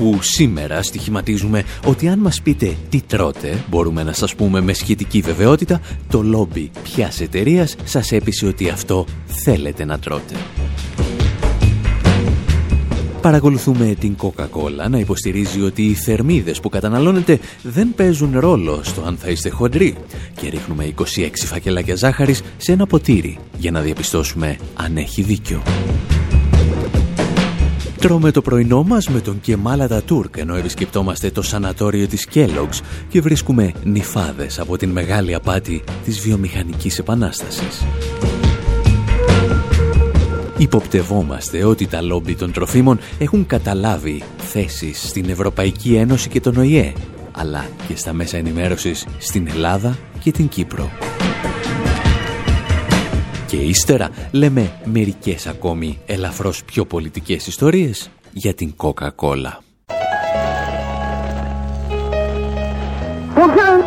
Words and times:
Όπου 0.00 0.22
σήμερα 0.22 0.82
στοιχηματίζουμε 0.82 1.64
ότι 1.86 2.08
αν 2.08 2.18
μας 2.18 2.42
πείτε 2.42 2.76
τι 2.88 3.00
τρώτε, 3.00 3.64
μπορούμε 3.68 4.02
να 4.02 4.12
σας 4.12 4.34
πούμε 4.34 4.60
με 4.60 4.72
σχετική 4.72 5.20
βεβαιότητα, 5.20 5.80
το 6.08 6.22
λόμπι 6.22 6.70
ποιας 6.82 7.20
εταιρείας 7.20 7.76
σας 7.84 8.12
έπεισε 8.12 8.46
ότι 8.46 8.68
αυτό 8.68 9.06
θέλετε 9.26 9.84
να 9.84 9.98
τρώτε. 9.98 10.34
Παρακολουθούμε 13.20 13.94
την 14.00 14.16
Coca-Cola 14.22 14.90
να 14.90 14.98
υποστηρίζει 14.98 15.62
ότι 15.62 15.82
οι 15.82 15.94
θερμίδες 15.94 16.60
που 16.60 16.68
καταναλώνετε 16.68 17.38
δεν 17.62 17.94
παίζουν 17.96 18.38
ρόλο 18.38 18.80
στο 18.82 19.02
αν 19.02 19.16
θα 19.16 19.28
είστε 19.28 19.48
χοντροί 19.48 19.94
και 20.40 20.48
ρίχνουμε 20.48 20.94
26 20.98 21.02
φακελάκια 21.34 21.94
ζάχαρης 21.94 22.42
σε 22.56 22.72
ένα 22.72 22.86
ποτήρι 22.86 23.38
για 23.58 23.70
να 23.70 23.80
διαπιστώσουμε 23.80 24.58
αν 24.74 24.96
έχει 24.96 25.22
δίκιο. 25.22 25.62
Τρώμε 28.00 28.30
το 28.30 28.42
πρωινό 28.42 28.82
μας 28.82 29.08
με 29.08 29.20
τον 29.20 29.40
Κεμάλα 29.40 30.02
Τούρκ 30.02 30.36
ενώ 30.36 30.54
επισκεπτόμαστε 30.54 31.30
το 31.30 31.42
σανατόριο 31.42 32.06
της 32.06 32.28
Kellogg's 32.34 32.80
και 33.08 33.20
βρίσκουμε 33.20 33.72
νυφάδες 33.84 34.58
από 34.58 34.76
την 34.76 34.90
μεγάλη 34.90 35.34
απάτη 35.34 35.84
της 36.04 36.20
βιομηχανικής 36.20 36.98
επανάστασης. 36.98 37.84
Υποπτευόμαστε 40.58 41.64
ότι 41.64 41.86
τα 41.86 42.02
λόμπι 42.02 42.34
των 42.34 42.52
τροφίμων 42.52 42.98
έχουν 43.18 43.46
καταλάβει 43.46 44.22
θέσεις 44.38 45.08
στην 45.08 45.28
Ευρωπαϊκή 45.28 45.94
Ένωση 45.94 46.28
και 46.28 46.40
τον 46.40 46.56
ΟΗΕ, 46.56 46.92
αλλά 47.32 47.68
και 47.88 47.96
στα 47.96 48.12
μέσα 48.12 48.36
ενημέρωσης 48.36 49.06
στην 49.18 49.48
Ελλάδα 49.48 49.98
και 50.20 50.30
την 50.30 50.48
Κύπρο. 50.48 50.90
Και 53.50 53.56
ύστερα 53.56 54.10
λέμε 54.32 54.72
μερικές 54.84 55.46
ακόμη 55.46 55.98
ελαφρώς 56.06 56.64
πιο 56.64 56.84
πολιτικές 56.84 57.46
ιστορίες 57.46 58.10
για 58.32 58.54
την 58.54 58.76
κόκακολα. 58.76 59.58
Πού 63.34 63.40
είναι; 63.40 63.80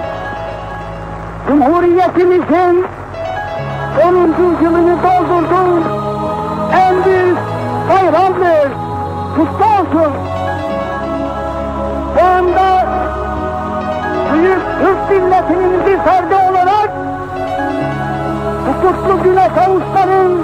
kutlu 18.84 19.23
güne 19.23 19.50
kavuşmanın 19.56 20.44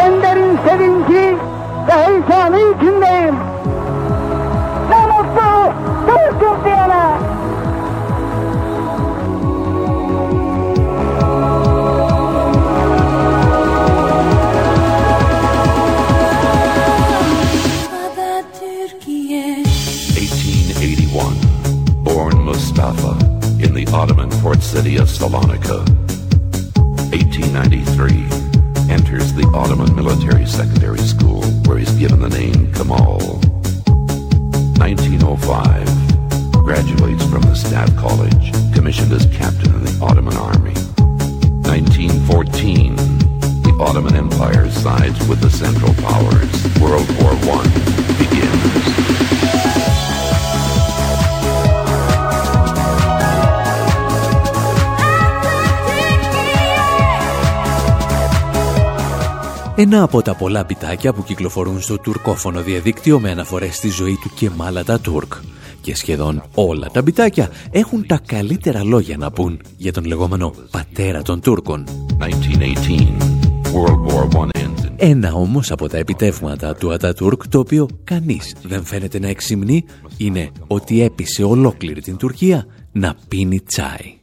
en 0.00 0.22
derin 0.22 0.58
sevinci 0.68 1.36
ve 1.88 1.92
heyecanı 1.92 2.58
içindeyim. 2.58 3.34
Ne 4.90 5.06
mutlu 5.06 5.72
Türk'üm 6.06 6.64
diyene. 6.64 7.16
1881, 20.14 22.04
born 22.04 22.36
Mustafa 22.44 23.16
in 23.64 23.74
the 23.74 23.86
Ottoman 23.92 24.30
port 24.42 24.60
city 24.60 24.96
of 24.98 25.08
Salonika. 25.08 25.95
1893, 27.68 28.94
enters 28.94 29.32
the 29.32 29.44
Ottoman 29.52 29.92
Military 29.96 30.46
Secondary 30.46 30.98
School 30.98 31.42
where 31.66 31.78
he's 31.78 31.90
given 31.92 32.20
the 32.20 32.28
name 32.28 32.72
Kemal. 32.72 33.40
1905, 34.78 36.62
graduates 36.62 37.24
from 37.24 37.42
the 37.42 37.54
Staff 37.54 37.94
College, 37.96 38.52
commissioned 38.72 39.12
as 39.12 39.26
captain 39.36 39.74
in 39.74 39.82
the 39.82 39.98
Ottoman 40.00 40.36
Army. 40.36 40.74
1914, 41.66 42.94
the 42.94 43.76
Ottoman 43.80 44.14
Empire 44.14 44.70
sides 44.70 45.18
with 45.26 45.40
the 45.40 45.50
Central 45.50 45.92
Powers. 45.94 46.78
World 46.78 47.08
War 47.18 47.34
I 47.58 47.66
begins. 48.18 49.65
Ένα 59.78 60.02
από 60.02 60.22
τα 60.22 60.34
πολλά 60.34 60.64
πιτάκια 60.64 61.12
που 61.12 61.22
κυκλοφορούν 61.22 61.80
στο 61.80 61.98
τουρκόφωνο 61.98 62.62
διαδίκτυο 62.62 63.20
με 63.20 63.30
αναφορές 63.30 63.76
στη 63.76 63.88
ζωή 63.88 64.18
του 64.22 64.30
Κεμάλα 64.34 64.84
τα 64.84 65.00
Τούρκ. 65.00 65.32
Και 65.80 65.96
σχεδόν 65.96 66.42
όλα 66.54 66.88
τα 66.92 67.02
πιτάκια 67.02 67.50
έχουν 67.70 68.06
τα 68.06 68.20
καλύτερα 68.26 68.84
λόγια 68.84 69.16
να 69.16 69.30
πούν 69.30 69.60
για 69.76 69.92
τον 69.92 70.04
λεγόμενο 70.04 70.54
πατέρα 70.70 71.22
των 71.22 71.40
Τούρκων. 71.40 71.84
1918, 72.18 72.26
World 73.72 74.12
War 74.12 74.28
I 74.34 74.48
ends 74.60 74.84
in 74.84 74.92
Ένα 74.96 75.32
όμως 75.32 75.70
από 75.70 75.88
τα 75.88 75.96
επιτεύγματα 75.96 76.74
του 76.74 76.92
Ατατούρκ 76.92 77.48
το 77.48 77.58
οποίο 77.58 77.88
κανείς 78.04 78.54
δεν 78.62 78.84
φαίνεται 78.84 79.18
να 79.18 79.28
εξυμνεί 79.28 79.84
είναι 80.16 80.50
ότι 80.66 81.02
έπεισε 81.02 81.42
ολόκληρη 81.42 82.00
την 82.00 82.16
Τουρκία 82.16 82.66
να 82.92 83.16
πίνει 83.28 83.60
τσάι. 83.60 84.18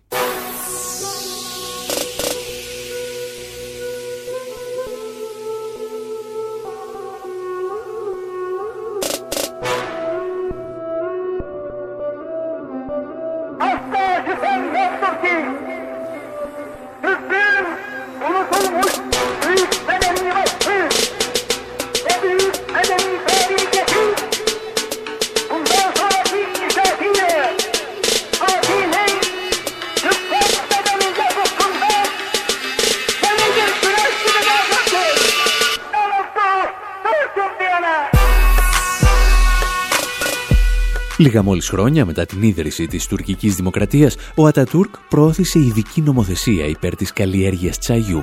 Λίγα 41.23 41.43
μόλις 41.43 41.69
χρόνια 41.69 42.05
μετά 42.05 42.25
την 42.25 42.41
ίδρυση 42.41 42.87
της 42.87 43.07
τουρκικής 43.07 43.55
δημοκρατίας, 43.55 44.15
ο 44.35 44.45
Ατατούρκ 44.45 44.95
προώθησε 45.09 45.59
ειδική 45.59 46.01
νομοθεσία 46.01 46.65
υπέρ 46.65 46.95
της 46.95 47.13
καλλιέργειας 47.13 47.77
τσαγιού. 47.77 48.21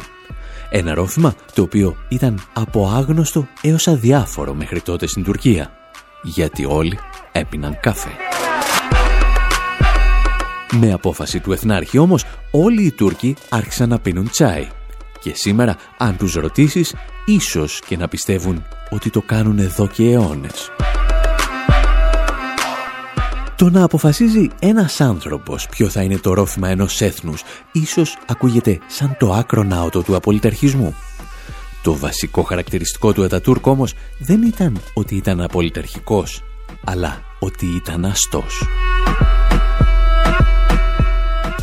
Ένα 0.71 0.95
ρόφημα 0.95 1.35
το 1.55 1.63
οποίο 1.63 1.97
ήταν 2.09 2.41
από 2.53 2.89
άγνωστο 2.89 3.49
έως 3.63 3.89
αδιάφορο 3.89 4.55
μέχρι 4.55 4.81
τότε 4.81 5.07
στην 5.07 5.25
Τουρκία. 5.25 5.71
Γιατί 6.23 6.65
όλοι 6.65 6.99
έπιναν 7.33 7.79
καφέ. 7.81 8.11
Με 10.81 10.93
απόφαση 10.93 11.41
του 11.41 11.53
Εθνάρχη 11.53 11.99
όμως, 11.99 12.25
όλοι 12.51 12.83
οι 12.83 12.93
Τούρκοι 12.93 13.37
άρχισαν 13.49 13.89
να 13.89 13.99
πίνουν 13.99 14.31
τσάι. 14.31 14.69
Και 15.21 15.33
σήμερα, 15.35 15.77
αν 15.99 16.17
τους 16.17 16.35
ρωτήσεις, 16.35 16.95
ίσως 17.25 17.81
και 17.87 17.97
να 17.97 18.09
πιστεύουν 18.09 18.65
ότι 18.91 19.11
το 19.11 19.23
κάνουν 19.23 19.59
εδώ 19.59 19.87
και 19.87 20.11
αιώνες. 20.11 20.71
Το 23.61 23.71
να 23.71 23.85
αποφασίζει 23.85 24.49
ένας 24.59 25.01
άνθρωπος 25.01 25.69
ποιο 25.69 25.89
θα 25.89 26.03
είναι 26.03 26.19
το 26.19 26.35
ρόφημα 26.35 26.69
ενός 26.69 27.01
έθνους 27.01 27.43
ίσως 27.73 28.19
ακούγεται 28.27 28.79
σαν 28.87 29.17
το 29.19 29.33
άκρο 29.33 29.63
ναότο 29.63 30.03
του 30.03 30.17
απολυτερχισμού. 30.17 30.95
Το 31.83 31.97
βασικό 31.97 32.43
χαρακτηριστικό 32.43 33.13
του 33.13 33.25
Ατατούρκ 33.25 33.67
όμως 33.67 33.95
δεν 34.19 34.43
ήταν 34.43 34.81
ότι 34.95 35.15
ήταν 35.15 35.41
απολυτερχικός, 35.41 36.43
αλλά 36.85 37.21
ότι 37.39 37.67
ήταν 37.67 38.05
αστός. 38.05 38.63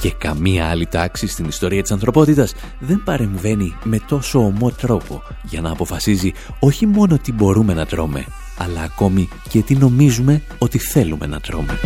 Και 0.02 0.12
καμία 0.12 0.70
άλλη 0.70 0.86
τάξη 0.86 1.28
στην 1.28 1.46
ιστορία 1.46 1.82
της 1.82 1.92
ανθρωπότητας 1.92 2.54
δεν 2.80 3.02
παρεμβαίνει 3.04 3.76
με 3.84 4.00
τόσο 4.08 4.40
ομό 4.40 4.72
τρόπο 4.72 5.24
για 5.44 5.62
να 5.62 5.72
αποφασίζει 5.72 6.32
όχι 6.60 6.86
μόνο 6.86 7.18
τι 7.18 7.32
μπορούμε 7.32 7.74
να 7.74 7.86
τρώμε, 7.86 8.26
αλλά 8.58 8.82
ακόμη 8.82 9.30
και 9.50 9.62
τι 9.62 9.76
νομίζουμε 9.76 10.42
ότι 10.58 10.78
θέλουμε 10.78 11.26
να 11.26 11.40
τρώμε. 11.40 11.80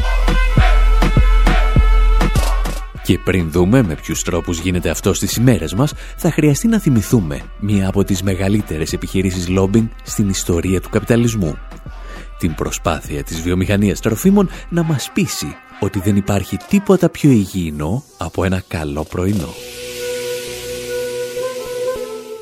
Και 3.04 3.20
πριν 3.20 3.52
δούμε 3.52 3.84
με 3.84 3.96
ποιους 3.96 4.24
τρόπους 4.24 4.60
γίνεται 4.60 4.90
αυτό 4.90 5.14
στις 5.14 5.36
ημέρες 5.36 5.74
μας, 5.74 5.94
θα 6.18 6.32
χρειαστεί 6.32 6.68
να 6.68 6.80
θυμηθούμε 6.80 7.42
μία 7.60 7.88
από 7.88 8.04
τις 8.04 8.24
μεγαλύτερες 8.24 8.94
επιχειρήσεις 8.94 9.48
λόμπινγκ 9.48 9.88
στην 10.04 10.30
ιστορία 10.30 10.82
του 10.82 10.90
καπιταλισμού. 10.90 11.58
Την 12.38 12.56
προσπάθεια 12.56 13.24
της 13.24 13.42
βιομηχανίας 13.42 14.00
τροφίμων 14.00 14.50
να 14.70 14.84
μας 14.84 15.10
πείσει 15.14 15.56
ότι 15.80 16.00
δεν 16.00 16.16
υπάρχει 16.16 16.58
τίποτα 16.58 17.10
πιο 17.10 17.30
υγιεινό 17.30 18.04
από 18.18 18.44
ένα 18.44 18.64
καλό 18.68 19.04
πρωινό. 19.04 19.50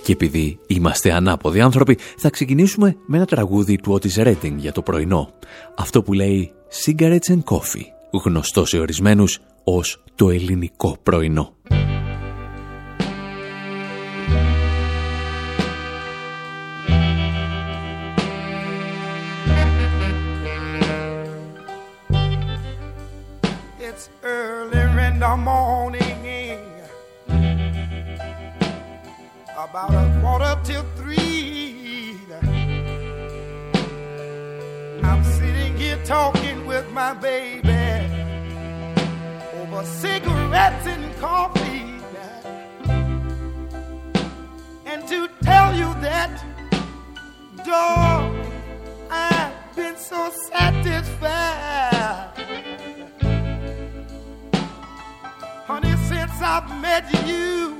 Και 0.10 0.16
επειδή 0.16 0.60
είμαστε 0.68 1.12
ανάποδοι 1.12 1.62
άνθρωποι, 1.62 1.98
θα 2.18 2.30
ξεκινήσουμε 2.30 2.98
με 3.06 3.18
ένα 3.18 3.26
τραγούδι 3.26 3.76
του 3.76 4.00
Otis 4.00 4.24
Redding 4.24 4.56
για 4.56 4.72
το 4.72 4.82
πρωινό. 4.82 5.34
Αυτό 5.78 6.02
που 6.02 6.14
λέει 6.14 6.52
«Cigarettes 6.86 7.30
and 7.30 7.44
Coffee», 7.44 7.86
γνωστό 8.24 8.66
σε 8.66 8.80
ορισμένους 8.80 9.40
ως 9.64 10.04
το 10.16 10.30
ελληνικό 10.30 10.98
πρωινό. 11.04 11.54
It's 23.88 24.10
early 24.24 24.84
in 25.08 25.20
the 25.20 25.36
morning, 25.50 25.99
about 29.86 29.94
a 29.94 30.20
quarter 30.20 30.60
till 30.64 30.84
three. 30.96 32.18
I'm 35.04 35.24
sitting 35.24 35.78
here 35.78 36.00
talking 36.04 36.66
with 36.66 36.90
my 36.92 37.14
baby 37.14 37.70
over 39.62 39.84
cigarettes 39.86 40.86
and 40.86 41.16
coffee. 41.18 41.86
And 44.86 45.08
to 45.08 45.30
tell 45.44 45.74
you 45.74 45.94
that, 46.02 46.44
dog, 47.66 48.36
I've 49.10 49.76
been 49.76 49.96
so 49.96 50.32
satisfied. 50.50 52.34
Honey, 55.66 55.96
since 56.08 56.42
I've 56.42 56.82
met 56.82 57.06
you, 57.28 57.78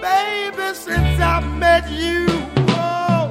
baby, 0.00 0.74
since 0.74 1.20
I've 1.20 1.46
met 1.58 1.90
you, 1.90 2.26
oh, 2.70 3.30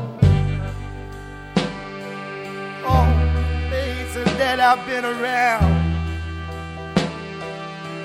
oh, 2.86 3.08
places 3.70 4.30
that 4.38 4.60
I've 4.60 4.86
been 4.86 5.06
around, 5.06 5.74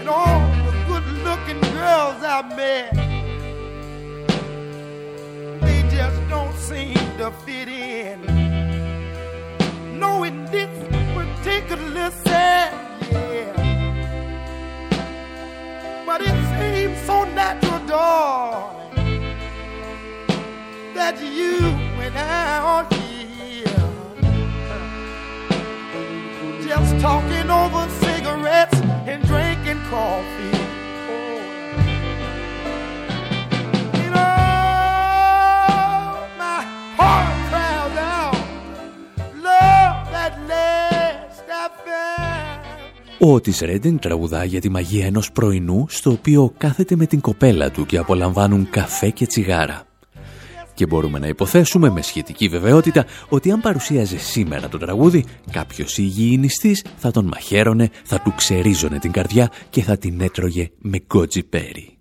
and 0.01 0.09
all 0.09 0.41
the 0.67 0.73
good-looking 0.89 1.61
girls 1.73 2.23
I've 2.23 2.57
met, 2.57 2.95
they 5.61 5.83
just 5.91 6.21
don't 6.29 6.57
seem 6.57 6.95
to 7.19 7.31
fit 7.45 7.69
in. 7.69 8.21
No, 9.99 10.25
in 10.25 10.45
this 10.47 10.71
particular 11.15 12.11
set, 12.25 12.73
yeah. 13.11 13.53
But 16.05 16.21
it 16.21 16.37
seems 16.59 16.99
so 17.07 17.25
natural, 17.25 17.74
darling, 17.95 19.23
that 20.95 21.17
you 21.21 21.61
I 22.17 22.59
are 22.73 22.87
here, 22.93 23.85
just 26.67 27.01
talking 27.01 27.49
over 27.51 27.89
cigarettes 28.05 28.81
and 29.07 29.23
drinking 29.25 29.81
coffee. 29.91 30.64
Ο 43.25 43.33
Ότις 43.33 43.61
Ρέντιν 43.61 43.99
τραγουδά 43.99 44.45
για 44.45 44.61
τη 44.61 44.69
μαγεία 44.69 45.07
ενός 45.07 45.33
πρωινού 45.33 45.87
στο 45.89 46.11
οποίο 46.11 46.53
κάθεται 46.59 46.97
με 46.97 47.07
την 47.07 47.21
κοπέλα 47.21 47.71
του 47.71 47.87
και 47.87 47.99
απολαμβάνουν 47.99 48.71
καφέ 48.71 49.11
και 49.11 49.27
τσιγάρα. 49.27 49.83
Και 50.75 50.87
μπορούμε 50.87 51.19
να 51.19 51.27
υποθέσουμε 51.27 51.91
με 51.91 52.03
σχετική 52.03 52.49
βεβαιότητα 52.49 53.05
ότι 53.29 53.51
αν 53.51 53.61
παρουσίαζε 53.61 54.19
σήμερα 54.19 54.69
το 54.69 54.79
τραγούδι, 54.79 55.25
κάποιος 55.51 55.99
υγιεινιστής 55.99 56.85
θα 56.97 57.11
τον 57.11 57.25
μαχαίρωνε, 57.27 57.91
θα 58.05 58.21
του 58.21 58.33
ξερίζωνε 58.37 58.99
την 58.99 59.13
καρδιά 59.13 59.51
και 59.71 59.83
θα 59.83 59.97
την 59.97 60.21
έτρωγε 60.21 60.71
με 60.79 60.99
γκότζι 60.99 61.43
πέρι. 61.43 61.99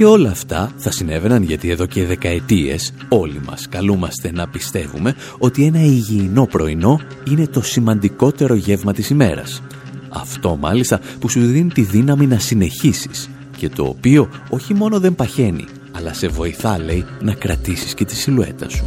Και 0.00 0.06
όλα 0.06 0.30
αυτά 0.30 0.72
θα 0.76 0.90
συνέβαιναν 0.90 1.42
γιατί 1.42 1.70
εδώ 1.70 1.86
και 1.86 2.04
δεκαετίες 2.04 2.92
όλοι 3.08 3.40
μας 3.46 3.68
καλούμαστε 3.68 4.32
να 4.32 4.48
πιστεύουμε 4.48 5.14
ότι 5.38 5.64
ένα 5.64 5.80
υγιεινό 5.80 6.46
πρωινό 6.46 7.00
είναι 7.30 7.46
το 7.46 7.62
σημαντικότερο 7.62 8.54
γεύμα 8.54 8.92
της 8.92 9.10
ημέρας. 9.10 9.62
Αυτό 10.08 10.56
μάλιστα 10.56 11.00
που 11.18 11.28
σου 11.28 11.40
δίνει 11.40 11.70
τη 11.70 11.82
δύναμη 11.82 12.26
να 12.26 12.38
συνεχίσεις 12.38 13.30
και 13.56 13.68
το 13.68 13.84
οποίο 13.84 14.28
όχι 14.50 14.74
μόνο 14.74 15.00
δεν 15.00 15.14
παχαίνει, 15.14 15.64
αλλά 15.92 16.12
σε 16.12 16.28
βοηθά, 16.28 16.78
λέει, 16.78 17.04
να 17.20 17.32
κρατήσεις 17.32 17.94
και 17.94 18.04
τη 18.04 18.16
σιλουέτα 18.16 18.68
σου. 18.68 18.84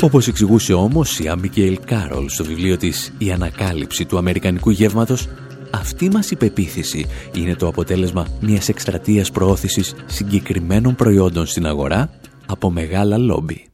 Όπως 0.00 0.28
εξηγούσε 0.28 0.72
όμως 0.72 1.18
η 1.18 1.28
Αμπικέιλ 1.28 1.78
Κάρολ 1.84 2.28
στο 2.28 2.44
βιβλίο 2.44 2.76
της 2.76 3.12
«Η 3.18 3.32
ανακάλυψη 3.32 4.04
του 4.04 4.18
Αμερικανικού 4.18 4.70
γεύματος», 4.70 5.28
αυτή 5.70 6.10
μας 6.10 6.30
η 6.30 6.36
πεποίθηση 6.36 7.06
είναι 7.34 7.54
το 7.54 7.66
αποτέλεσμα 7.66 8.26
μιας 8.40 8.68
εκστρατείας 8.68 9.30
προώθησης 9.30 9.94
συγκεκριμένων 10.06 10.94
προϊόντων 10.94 11.46
στην 11.46 11.66
αγορά 11.66 12.10
από 12.46 12.70
μεγάλα 12.70 13.18
λόμπι. 13.18 13.69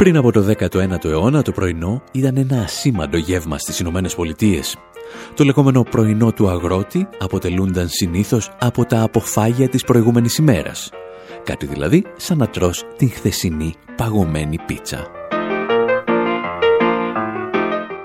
Πριν 0.00 0.16
από 0.16 0.32
το 0.32 0.54
19ο 0.58 1.04
αιώνα 1.04 1.42
το 1.42 1.52
πρωινό 1.52 2.02
ήταν 2.12 2.36
ένα 2.36 2.62
ασήμαντο 2.62 3.16
γεύμα 3.16 3.58
στις 3.58 3.78
Ηνωμένες 3.78 4.14
Πολιτείες. 4.14 4.76
Το 5.34 5.44
λεγόμενο 5.44 5.82
πρωινό 5.82 6.32
του 6.32 6.48
αγρότη 6.48 7.08
αποτελούνταν 7.18 7.88
συνήθως 7.88 8.50
από 8.58 8.84
τα 8.84 9.02
αποφάγια 9.02 9.68
της 9.68 9.84
προηγούμενης 9.84 10.36
ημέρας. 10.36 10.90
Κάτι 11.44 11.66
δηλαδή 11.66 12.04
σαν 12.16 12.38
να 12.38 12.46
τρως 12.46 12.84
την 12.96 13.10
χθεσινή 13.10 13.74
παγωμένη 13.96 14.58
πίτσα. 14.66 15.06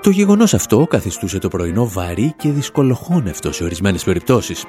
Το 0.02 0.10
γεγονός 0.10 0.54
αυτό 0.54 0.86
καθιστούσε 0.90 1.38
το 1.38 1.48
πρωινό 1.48 1.88
βαρύ 1.88 2.34
και 2.36 2.50
δυσκολοχώνευτο 2.50 3.52
σε 3.52 3.64
ορισμένες 3.64 4.04
περιπτώσεις. 4.04 4.64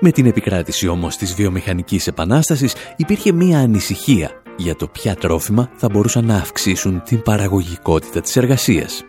Με 0.00 0.10
την 0.10 0.26
επικράτηση 0.26 0.88
όμως 0.88 1.16
της 1.16 1.34
βιομηχανικής 1.34 2.06
επανάστασης 2.06 2.74
υπήρχε 2.96 3.32
μία 3.32 3.58
ανησυχία 3.58 4.30
για 4.58 4.76
το 4.76 4.88
ποια 4.88 5.14
τρόφιμα 5.14 5.70
θα 5.74 5.88
μπορούσαν 5.92 6.24
να 6.24 6.36
αυξήσουν 6.36 7.02
την 7.04 7.22
παραγωγικότητα 7.22 8.20
της 8.20 8.36
εργασίας. 8.36 9.04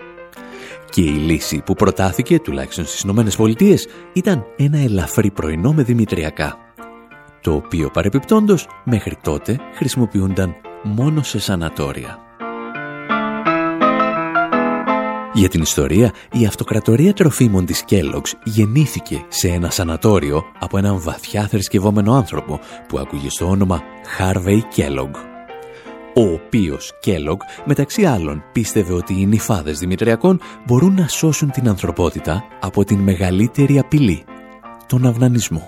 Και 0.90 1.02
η 1.02 1.14
λύση 1.14 1.62
που 1.66 1.74
προτάθηκε, 1.74 2.40
τουλάχιστον 2.40 2.86
στις 2.86 3.02
Ηνωμένες 3.02 3.36
Πολιτείες, 3.36 3.88
ήταν 4.14 4.46
ένα 4.58 4.78
ελαφρύ 4.78 5.32
πρωινό 5.32 5.74
με 5.74 5.84
δημητριακά, 5.84 6.58
το 7.42 7.54
οποίο 7.54 7.90
παρεπιπτόντος 7.90 8.68
μέχρι 8.84 9.18
τότε 9.24 9.60
χρησιμοποιούνταν 9.76 10.56
μόνο 10.84 11.24
σε 11.24 11.40
σανατόρια. 11.40 12.20
Για 15.34 15.50
την 15.50 15.62
ιστορία, 15.62 16.14
η 16.32 16.46
αυτοκρατορία 16.46 17.14
τροφίμων 17.14 17.66
της 17.66 17.84
Kellogg's 17.90 18.32
γεννήθηκε 18.44 19.26
σε 19.28 19.48
ένα 19.48 19.70
σανατόριο 19.70 20.44
από 20.60 20.78
έναν 20.78 21.02
βαθιά 21.02 21.48
θρησκευόμενο 21.48 22.14
άνθρωπο 22.14 22.60
που 22.88 23.00
άκουγε 23.00 23.30
στο 23.30 23.50
όνομα 23.50 23.82
Harvey 24.20 24.60
Kellogg 24.76 25.29
ο 26.16 26.22
οποίος 26.22 26.92
Kellogg 27.06 27.38
μεταξύ 27.66 28.06
άλλων 28.06 28.44
πίστευε 28.52 28.94
ότι 28.94 29.22
οι 29.22 29.26
νυφάδες 29.26 29.80
Δημητριακών 29.80 30.42
μπορούν 30.66 30.94
να 30.94 31.08
σώσουν 31.08 31.52
την 31.52 31.68
ανθρωπότητα 31.68 32.44
από 32.60 32.84
την 32.84 33.00
μεγαλύτερη 33.00 33.80
απειλή, 33.80 34.24
τον 34.88 35.06
αυνανισμό. 35.06 35.68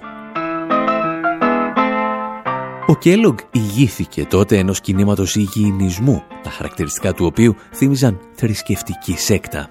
Ο 2.88 2.98
Kellogg 3.04 3.36
ηγήθηκε 3.52 4.26
τότε 4.26 4.58
ενός 4.58 4.82
κινήματος 4.82 5.36
υγιεινισμού, 5.36 6.24
τα 6.44 6.50
χαρακτηριστικά 6.50 7.14
του 7.14 7.26
οποίου 7.26 7.56
θύμιζαν 7.74 8.20
θρησκευτική 8.34 9.18
σέκτα. 9.18 9.70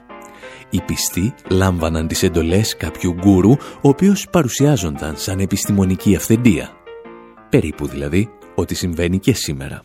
Οι 0.71 0.81
πιστοί 0.81 1.35
λάμβαναν 1.51 2.07
τις 2.07 2.23
εντολές 2.23 2.77
κάποιου 2.77 3.13
γκούρου, 3.13 3.51
ο 3.51 3.89
οποίος 3.89 4.27
παρουσιάζονταν 4.31 5.17
σαν 5.17 5.39
επιστημονική 5.39 6.17
αυθεντία. 6.17 6.71
Περίπου 7.49 7.87
δηλαδή 7.87 8.29
ό,τι 8.55 8.75
συμβαίνει 8.75 9.19
και 9.19 9.33
σήμερα. 9.33 9.83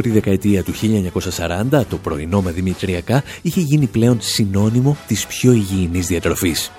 Από 0.00 0.08
τη 0.08 0.14
δεκαετία 0.14 0.62
του 0.62 0.72
1940 1.70 1.82
το 1.88 1.96
πρωινό 1.96 2.40
με 2.42 2.50
δημητριακά 2.50 3.22
είχε 3.42 3.60
γίνει 3.60 3.86
πλέον 3.86 4.18
συνώνυμο 4.20 4.96
της 5.06 5.26
πιο 5.26 5.52
υγιεινής 5.52 6.06
διατροφής. 6.06 6.72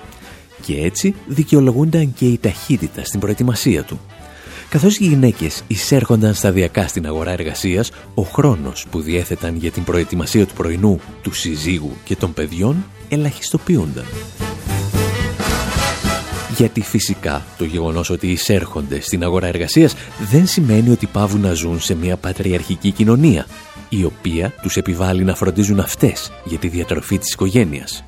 Και 0.62 0.80
έτσι 0.80 1.14
δικαιολογούνταν 1.26 2.14
και 2.14 2.24
η 2.24 2.38
ταχύτητα 2.38 3.04
στην 3.04 3.20
προετοιμασία 3.20 3.82
του. 3.82 4.00
Καθώς 4.68 4.98
οι 4.98 5.04
γυναίκες 5.04 5.62
εισέρχονταν 5.66 6.34
σταδιακά 6.34 6.86
στην 6.86 7.06
αγορά 7.06 7.30
εργασίας, 7.30 7.90
ο 8.14 8.22
χρόνος 8.22 8.86
που 8.90 9.00
διέθεταν 9.00 9.56
για 9.56 9.70
την 9.70 9.84
προετοιμασία 9.84 10.46
του 10.46 10.54
πρωινού, 10.54 11.00
του 11.22 11.32
συζύγου 11.34 11.92
και 12.04 12.16
των 12.16 12.32
παιδιών 12.32 12.84
ελαχιστοποιούνταν. 13.08 14.04
Γιατί 16.56 16.80
φυσικά 16.80 17.44
το 17.58 17.64
γεγονός 17.64 18.10
ότι 18.10 18.30
εισέρχονται 18.30 19.00
στην 19.00 19.22
αγορά 19.24 19.46
εργασίας 19.46 19.94
δεν 20.30 20.46
σημαίνει 20.46 20.90
ότι 20.90 21.06
πάβουν 21.06 21.40
να 21.40 21.52
ζουν 21.52 21.80
σε 21.80 21.94
μια 21.94 22.16
πατριαρχική 22.16 22.90
κοινωνία, 22.90 23.46
η 23.88 24.04
οποία 24.04 24.54
τους 24.62 24.76
επιβάλλει 24.76 25.24
να 25.24 25.34
φροντίζουν 25.34 25.80
αυτές 25.80 26.32
για 26.44 26.58
τη 26.58 26.68
διατροφή 26.68 27.18
της 27.18 27.32
οικογένειας. 27.32 28.04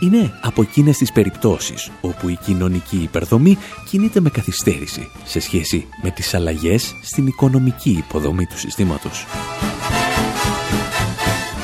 Είναι 0.00 0.38
από 0.42 0.62
εκείνες 0.62 0.96
τις 0.96 1.12
περιπτώσεις 1.12 1.90
όπου 2.00 2.28
η 2.28 2.38
κοινωνική 2.44 2.96
υπερδομή 2.96 3.58
κινείται 3.90 4.20
με 4.20 4.30
καθυστέρηση 4.30 5.08
σε 5.24 5.40
σχέση 5.40 5.86
με 6.02 6.10
τις 6.10 6.34
αλλαγές 6.34 6.94
στην 7.02 7.26
οικονομική 7.26 7.90
υποδομή 7.90 8.46
του 8.46 8.58
συστήματος. 8.58 9.26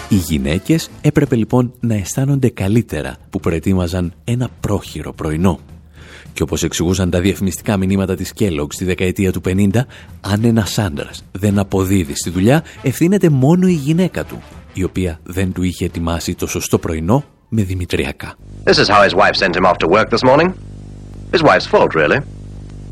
Οι 0.08 0.16
γυναίκες 0.16 0.90
έπρεπε 1.00 1.36
λοιπόν 1.36 1.72
να 1.80 1.94
αισθάνονται 1.94 2.48
καλύτερα 2.48 3.16
που 3.30 3.40
προετοίμαζαν 3.40 4.12
ένα 4.24 4.48
πρόχειρο 4.60 5.12
πρωινό. 5.12 5.58
Και 6.32 6.42
όπως 6.42 6.62
εξηγούσαν 6.62 7.10
τα 7.10 7.20
διαφημιστικά 7.20 7.76
μηνύματα 7.76 8.14
της 8.14 8.32
Kellogg 8.38 8.66
στη 8.68 8.84
δεκαετία 8.84 9.32
του 9.32 9.40
50, 9.46 9.68
αν 10.20 10.44
ένας 10.44 10.78
άντρας 10.78 11.24
δεν 11.32 11.58
αποδίδει 11.58 12.14
στη 12.14 12.30
δουλειά, 12.30 12.64
ευθύνεται 12.82 13.28
μόνο 13.28 13.66
η 13.66 13.72
γυναίκα 13.74 14.24
του, 14.24 14.42
η 14.72 14.84
οποία 14.84 15.20
δεν 15.22 15.52
του 15.52 15.62
είχε 15.62 15.84
ετοιμάσει 15.84 16.34
το 16.34 16.46
σωστό 16.46 16.78
πρωινό 16.78 17.24
με 17.48 17.62
δημητριακά. 17.62 18.34
This 18.64 18.78
is 18.78 18.88
how 18.88 19.02
his 19.08 19.14
wife 19.14 19.36
sent 19.36 19.54
him 19.56 19.66
off 19.66 19.78
to 19.78 19.88
work 19.88 20.08
this 20.10 20.24
morning. 20.30 20.52
His 21.32 21.42
wife's 21.42 21.66
fault, 21.66 21.94
really. 21.94 22.41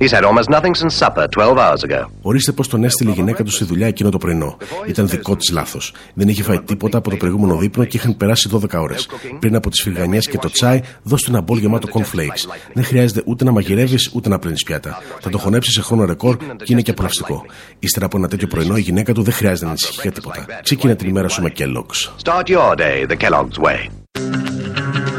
He's 0.02 0.12
had 0.12 0.24
almost 0.24 0.48
nothing 0.48 0.74
since 0.74 0.94
supper 1.02 1.26
12 1.28 1.58
hours 1.58 1.82
ago. 1.84 2.10
Ορίστε 2.22 2.52
πώ 2.52 2.66
τον 2.66 2.84
έστειλε 2.84 3.10
η 3.10 3.12
γυναίκα 3.12 3.44
του 3.44 3.50
στη 3.50 3.64
δουλειά 3.64 3.86
εκείνο 3.86 4.10
το 4.10 4.18
πρωινό. 4.18 4.56
Ήταν 4.86 5.08
δικό 5.08 5.36
της 5.36 5.50
λάθος. 5.50 5.92
Δεν 6.14 6.28
είχε 6.28 6.42
φάει 6.42 6.60
τίποτα 6.60 6.98
από 6.98 7.10
το 7.10 7.16
προηγούμενο 7.16 7.56
δείπνο 7.56 7.84
και 7.84 7.96
είχαν 7.96 8.16
περάσει 8.16 8.50
12 8.52 8.80
ώρες. 8.80 9.08
Πριν 9.38 9.54
από 9.54 9.70
τις 9.70 9.82
φυγανιέ 9.82 10.18
και 10.18 10.38
το 10.38 10.50
τσάι, 10.50 10.80
δώσ' 11.02 11.22
του 11.22 11.30
ένα 11.30 11.40
μπολ 11.40 11.58
γεμάτο 11.58 11.88
cornflakes. 11.92 12.52
Δεν 12.72 12.84
χρειάζεται 12.84 13.22
ούτε 13.26 13.44
να 13.44 13.50
μαγειρεύεις 13.52 14.10
ούτε 14.14 14.28
να 14.28 14.38
πλένεις 14.38 14.62
πιάτα. 14.62 15.02
Θα 15.20 15.30
το 15.30 15.38
χωνέψεις 15.38 15.74
σε 15.74 15.82
χρόνο 15.82 16.04
ρεκόρ 16.04 16.36
και 16.36 16.72
είναι 16.72 16.82
και 16.82 16.90
απολαυστικό. 16.90 17.44
Ύστερα 17.78 18.06
από 18.06 18.16
ένα 18.16 18.28
τέτοιο 18.28 18.46
πρωινό, 18.46 18.76
η 18.76 18.80
γυναίκα 18.80 19.12
του 19.12 19.22
δεν 19.22 19.32
χρειάζεται 19.32 19.64
να 19.64 19.70
ανησυχεί 19.70 19.98
για 20.02 20.12
τίποτα. 20.12 20.46
Ξεκίνα 20.62 20.96
την 20.96 21.08
ημέρα 21.08 21.28
σου 21.28 21.42
με 21.42 21.52
Kellogg's. 21.58 22.24
Start 22.24 22.46
your 22.46 22.74
day 22.74 23.06
the 23.10 23.16
Kellogg's 23.16 23.58
way. 23.58 25.09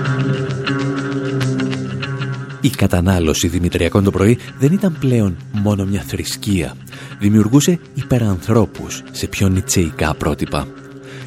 Η 2.62 2.70
κατανάλωση 2.70 3.48
δημητριακών 3.48 4.04
το 4.04 4.12
πρωί 4.12 4.38
δεν 4.60 4.72
ήταν 4.74 4.98
πλέον 5.00 5.38
μόνο 5.52 5.86
μια 5.86 6.02
θρησκεία. 6.02 6.76
Δημιουργούσε 7.20 7.80
υπερανθρώπους 7.94 9.04
σε 9.12 9.28
πιο 9.28 9.48
νητσεϊκά 9.48 10.14
πρότυπα. 10.14 10.68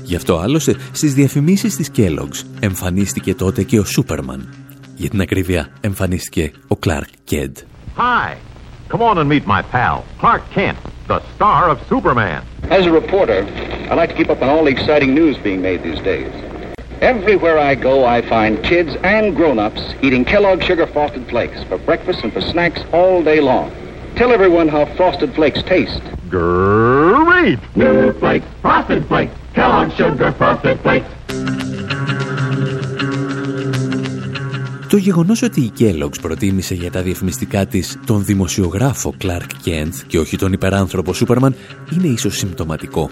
Γι' 0.03 0.17
αυτό 0.17 0.39
άλλωστε 0.39 0.77
στις 0.93 1.15
διαφημίσεις 1.15 1.77
της 1.77 1.91
Kellogg's 1.97 2.45
εμφανίστηκε 2.61 3.35
τότε 3.35 3.63
και 3.63 3.79
ο 3.79 3.85
Σούπερμαν. 3.85 4.55
Για 4.97 5.09
την 5.09 5.21
ακρίβεια 5.21 5.69
εμφανίστηκε 5.81 6.53
ο 6.69 6.77
Κλάρκ 6.77 7.09
Κέντ. 7.25 7.57
Hi. 7.97 8.37
Come 8.91 9.03
on 9.03 9.19
and 9.19 9.29
meet 9.29 9.47
my 9.47 9.63
pal, 9.75 10.05
Clark 10.21 10.43
Kent, 10.55 10.77
the 11.09 11.21
star 11.35 11.63
of 11.73 11.79
Superman. 11.89 12.41
As 12.79 12.83
a 12.87 12.93
reporter, 13.01 13.41
I 13.91 13.95
like 14.01 14.11
to 14.13 14.17
keep 14.21 14.31
up 14.35 14.41
on 14.45 14.49
all 14.53 14.65
the 14.69 14.75
exciting 14.79 15.11
news 15.21 15.37
being 15.49 15.61
made 15.69 15.81
these 15.89 16.03
days. 16.13 16.33
Everywhere 17.04 17.58
I 17.58 17.76
go, 17.76 18.06
I 18.06 18.22
find 18.22 18.64
kids 18.64 18.96
and 19.04 19.36
grown-ups 19.36 19.82
eating 20.02 20.24
Kellogg's 20.26 20.66
Sugar 20.66 20.88
Frosted 20.88 21.28
Flakes 21.30 21.64
for 21.70 21.78
breakfast 21.78 22.24
and 22.24 22.32
for 22.34 22.42
snacks 22.42 22.82
all 22.92 23.24
day 23.24 23.40
long. 23.40 23.72
Tell 24.16 24.32
everyone 24.32 24.68
how 24.68 24.86
Frosted 24.98 25.34
Flakes 25.34 25.62
taste. 25.64 26.04
Great! 26.30 27.60
New 27.76 28.14
flakes, 28.22 28.46
frosted 28.62 29.08
flakes, 29.08 29.36
Kellogg's 29.54 29.94
Sugar 29.96 30.32
Frosted 30.40 30.78
Flakes. 30.84 31.10
Το 34.90 34.98
γεγονός 34.98 35.42
ότι 35.42 35.62
η 35.62 35.72
Kellogg's 35.80 36.20
προτίμησε 36.22 36.74
για 36.74 36.92
τα 36.92 37.02
διαφημιστικά 37.02 37.66
της 37.66 38.00
τον 38.06 38.26
δημοσιογράφο 38.26 39.14
Clark 39.22 39.68
Kent 39.68 39.94
και 40.08 40.20
όχι 40.20 40.38
τον 40.38 40.54
υπεράνθρωπο 40.54 41.14
Σούπερμαν 41.14 41.56
είναι 41.94 42.08
ίσως 42.08 42.38
συμπτωματικό. 42.38 43.10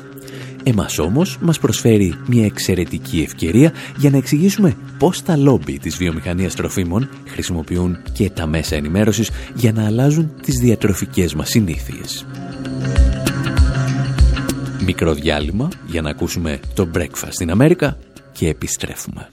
Εμάς 0.62 0.98
όμως 0.98 1.38
μας 1.40 1.58
προσφέρει 1.58 2.14
μια 2.26 2.44
εξαιρετική 2.44 3.20
ευκαιρία 3.20 3.72
για 3.96 4.10
να 4.10 4.16
εξηγήσουμε 4.16 4.76
πώς 4.98 5.22
τα 5.22 5.36
λόμπι 5.36 5.78
της 5.78 5.96
βιομηχανίας 5.96 6.54
τροφίμων 6.54 7.08
χρησιμοποιούν 7.26 7.98
και 8.12 8.30
τα 8.30 8.46
μέσα 8.46 8.76
ενημέρωσης 8.76 9.30
για 9.54 9.72
να 9.72 9.86
αλλάζουν 9.86 10.30
τις 10.42 10.54
διατροφικές 10.58 11.34
μας 11.34 11.48
συνήθειες. 11.48 12.26
Μικρό 14.84 15.14
διάλειμμα 15.14 15.68
για 15.86 16.02
να 16.02 16.10
ακούσουμε 16.10 16.60
το 16.74 16.88
Breakfast 16.94 17.28
στην 17.30 17.50
Αμέρικα 17.50 17.98
και 18.32 18.48
επιστρέφουμε. 18.48 19.28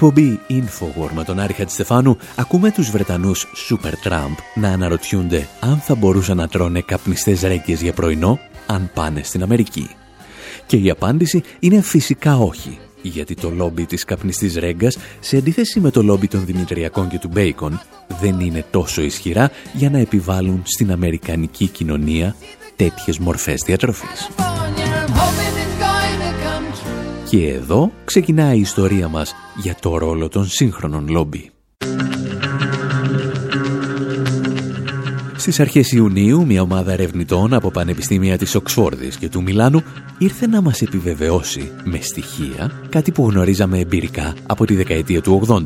Εκπομπή 0.00 0.40
Infowar 0.48 1.10
με 1.14 1.24
τον 1.24 1.38
Άρη 1.38 1.52
Χατζηστεφάνου 1.52 2.16
ακούμε 2.36 2.70
τους 2.70 2.90
Βρετανούς 2.90 3.46
Super 3.68 4.08
Trump 4.08 4.34
να 4.54 4.68
αναρωτιούνται 4.68 5.48
αν 5.60 5.78
θα 5.78 5.94
μπορούσαν 5.94 6.36
να 6.36 6.48
τρώνε 6.48 6.80
καπνιστές 6.80 7.42
ρέγγες 7.42 7.80
για 7.82 7.92
πρωινό 7.92 8.38
αν 8.66 8.90
πάνε 8.94 9.22
στην 9.22 9.42
Αμερική. 9.42 9.90
Και 10.66 10.76
η 10.76 10.90
απάντηση 10.90 11.42
είναι 11.58 11.80
φυσικά 11.80 12.36
όχι, 12.36 12.78
γιατί 13.02 13.34
το 13.34 13.50
λόμπι 13.50 13.86
της 13.86 14.04
καπνιστής 14.04 14.56
ρέγγας, 14.56 14.98
σε 15.20 15.36
αντίθεση 15.36 15.80
με 15.80 15.90
το 15.90 16.02
λόμπι 16.02 16.28
των 16.28 16.44
Δημητριακών 16.44 17.08
και 17.08 17.18
του 17.18 17.28
Μπέικον, 17.28 17.80
δεν 18.20 18.40
είναι 18.40 18.64
τόσο 18.70 19.02
ισχυρά 19.02 19.50
για 19.72 19.90
να 19.90 19.98
επιβάλλουν 19.98 20.62
στην 20.64 20.92
Αμερικανική 20.92 21.66
κοινωνία 21.66 22.36
τέτοιες 22.76 23.18
μορφές 23.18 23.62
διατροφής. 23.66 24.28
Και 27.30 27.48
εδώ 27.48 27.92
ξεκινάει 28.04 28.56
η 28.56 28.60
ιστορία 28.60 29.08
μας 29.08 29.34
για 29.56 29.76
το 29.80 29.98
ρόλο 29.98 30.28
των 30.28 30.46
σύγχρονων 30.46 31.08
λόμπι. 31.08 31.50
Στις 35.36 35.60
αρχές 35.60 35.92
Ιουνίου, 35.92 36.46
μια 36.46 36.62
ομάδα 36.62 36.92
ερευνητών 36.92 37.54
από 37.54 37.70
πανεπιστήμια 37.70 38.38
της 38.38 38.54
Οξφόρδης 38.54 39.16
και 39.16 39.28
του 39.28 39.42
Μιλάνου 39.42 39.82
ήρθε 40.18 40.46
να 40.46 40.60
μας 40.60 40.82
επιβεβαιώσει 40.82 41.70
με 41.84 42.00
στοιχεία 42.00 42.72
κάτι 42.88 43.12
που 43.12 43.30
γνωρίζαμε 43.30 43.78
εμπειρικά 43.78 44.34
από 44.46 44.64
τη 44.64 44.74
δεκαετία 44.74 45.22
του 45.22 45.42
80 45.46 45.60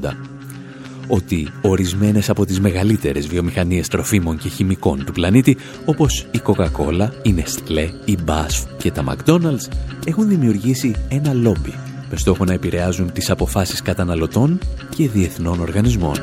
ότι 1.07 1.49
ορισμένες 1.63 2.31
από 2.31 2.45
τις 2.45 2.61
μεγαλύτερες 2.61 3.27
βιομηχανίες 3.27 3.89
τροφίμων 3.89 4.39
και 4.39 4.49
χημικών 4.49 5.05
του 5.05 5.13
πλανήτη, 5.13 5.57
όπως 5.85 6.27
η 6.31 6.41
Coca-Cola, 6.45 7.09
η 7.23 7.35
Nestlé, 7.37 7.89
η 8.05 8.19
BASF 8.27 8.67
και 8.77 8.91
τα 8.91 9.05
McDonald's, 9.09 9.69
έχουν 10.07 10.29
δημιουργήσει 10.29 10.95
ένα 11.09 11.33
λόμπι 11.33 11.75
με 12.11 12.17
στόχο 12.17 12.45
να 12.45 12.53
επηρεάζουν 12.53 13.13
τις 13.13 13.31
αποφάσεις 13.31 13.83
καταναλωτών 13.83 14.59
και 14.97 15.09
διεθνών 15.09 15.61
οργανισμών. 15.61 16.17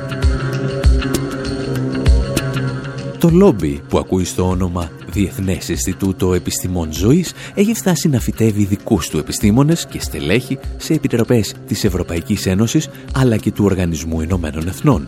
Το 3.17 3.29
λόμπι 3.29 3.81
που 3.89 3.98
ακούει 3.98 4.25
στο 4.25 4.50
όνομα 4.50 4.91
Διεθνές 5.09 5.69
Ινστιτούτο 5.69 6.33
Επιστημών 6.33 6.93
Ζωής 6.93 7.33
έχει 7.53 7.73
φτάσει 7.73 8.09
να 8.09 8.19
φυτεύει 8.19 8.65
δικούς 8.65 9.09
του 9.09 9.17
επιστήμονες 9.17 9.85
και 9.85 10.01
στελέχη 10.01 10.59
σε 10.77 10.93
επιτροπές 10.93 11.55
της 11.67 11.83
Ευρωπαϊκής 11.83 12.45
Ένωσης 12.45 12.89
αλλά 13.13 13.37
και 13.37 13.51
του 13.51 13.65
Οργανισμού 13.65 14.21
Ηνωμένων 14.21 14.67
Εθνών. 14.67 15.07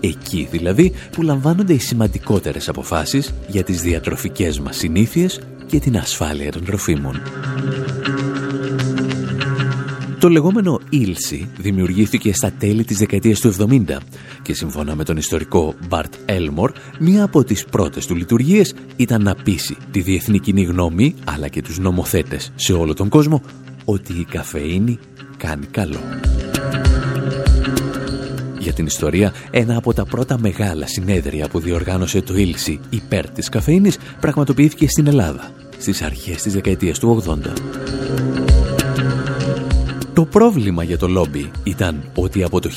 Εκεί 0.00 0.48
δηλαδή 0.50 0.92
που 1.12 1.22
λαμβάνονται 1.22 1.72
οι 1.72 1.78
σημαντικότερες 1.78 2.68
αποφάσεις 2.68 3.34
για 3.48 3.62
τις 3.62 3.80
διατροφικές 3.80 4.60
μας 4.60 4.76
συνήθειες 4.76 5.40
και 5.66 5.78
την 5.78 5.96
ασφάλεια 5.96 6.52
των 6.52 6.64
τροφίμων. 6.64 7.22
Το 10.26 10.32
λεγόμενο 10.32 10.80
Ήλση 10.90 11.48
δημιουργήθηκε 11.58 12.32
στα 12.32 12.52
τέλη 12.58 12.84
της 12.84 12.98
δεκαετίας 12.98 13.40
του 13.40 13.54
70 13.58 13.96
και 14.42 14.54
σύμφωνα 14.54 14.94
με 14.94 15.04
τον 15.04 15.16
ιστορικό 15.16 15.74
Μπαρτ 15.88 16.14
Έλμορ, 16.24 16.72
μία 16.98 17.24
από 17.24 17.44
τις 17.44 17.64
πρώτες 17.64 18.06
του 18.06 18.14
λειτουργίες 18.14 18.74
ήταν 18.96 19.22
να 19.22 19.34
πείσει 19.34 19.76
τη 19.90 20.00
διεθνή 20.00 20.38
κοινή 20.38 20.62
γνώμη 20.62 21.14
αλλά 21.24 21.48
και 21.48 21.62
τους 21.62 21.78
νομοθέτες 21.78 22.52
σε 22.54 22.72
όλο 22.72 22.94
τον 22.94 23.08
κόσμο 23.08 23.42
ότι 23.84 24.12
η 24.12 24.24
καφεΐνη 24.24 24.98
κάνει 25.36 25.66
καλό. 25.66 26.00
Για 28.58 28.72
την 28.72 28.86
ιστορία, 28.86 29.32
ένα 29.50 29.76
από 29.76 29.94
τα 29.94 30.04
πρώτα 30.04 30.38
μεγάλα 30.38 30.86
συνέδρια 30.86 31.48
που 31.48 31.60
διοργάνωσε 31.60 32.22
το 32.22 32.36
Ήλση 32.36 32.80
υπέρ 32.90 33.30
της 33.30 33.48
καφεΐνης 33.48 33.98
πραγματοποιήθηκε 34.20 34.88
στην 34.88 35.06
Ελλάδα 35.06 35.50
στις 35.78 36.02
αρχές 36.02 36.42
της 36.42 36.52
δεκαετίας 36.52 36.98
του 36.98 37.22
80. 37.26 38.55
Το 40.16 40.24
πρόβλημα 40.24 40.82
για 40.82 40.98
το 40.98 41.08
λόμπι 41.08 41.50
ήταν 41.64 42.10
ότι 42.14 42.42
από 42.42 42.60
το 42.60 42.70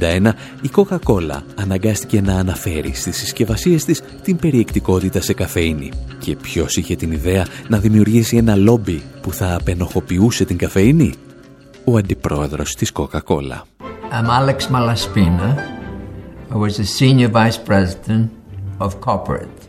1971 0.00 0.32
η 0.62 0.70
Coca-Cola 0.76 1.40
αναγκάστηκε 1.54 2.20
να 2.20 2.34
αναφέρει 2.38 2.94
στις 2.94 3.16
συσκευασίες 3.16 3.84
της 3.84 4.02
την 4.22 4.36
περιεκτικότητα 4.36 5.20
σε 5.20 5.32
καφεΐνη. 5.32 5.92
Και 6.18 6.36
ποιος 6.36 6.76
είχε 6.76 6.96
την 6.96 7.12
ιδέα 7.12 7.46
να 7.68 7.78
δημιουργήσει 7.78 8.36
ένα 8.36 8.56
λόμπι 8.56 9.02
που 9.20 9.32
θα 9.32 9.54
απενοχοποιούσε 9.54 10.44
την 10.44 10.56
καφεΐνη; 10.56 11.14
Ο 11.84 11.96
αντιπρόεδρος 11.96 12.74
της 12.74 12.92
Coca-Cola. 12.94 13.62
I'm 14.12 14.28
Alex 14.40 14.58
Malaspina. 14.70 15.50
I 16.50 16.56
was 16.56 16.76
the 16.76 16.88
senior 16.98 17.28
vice 17.28 17.58
president 17.68 18.28
of 18.78 18.90
corporate 19.00 19.60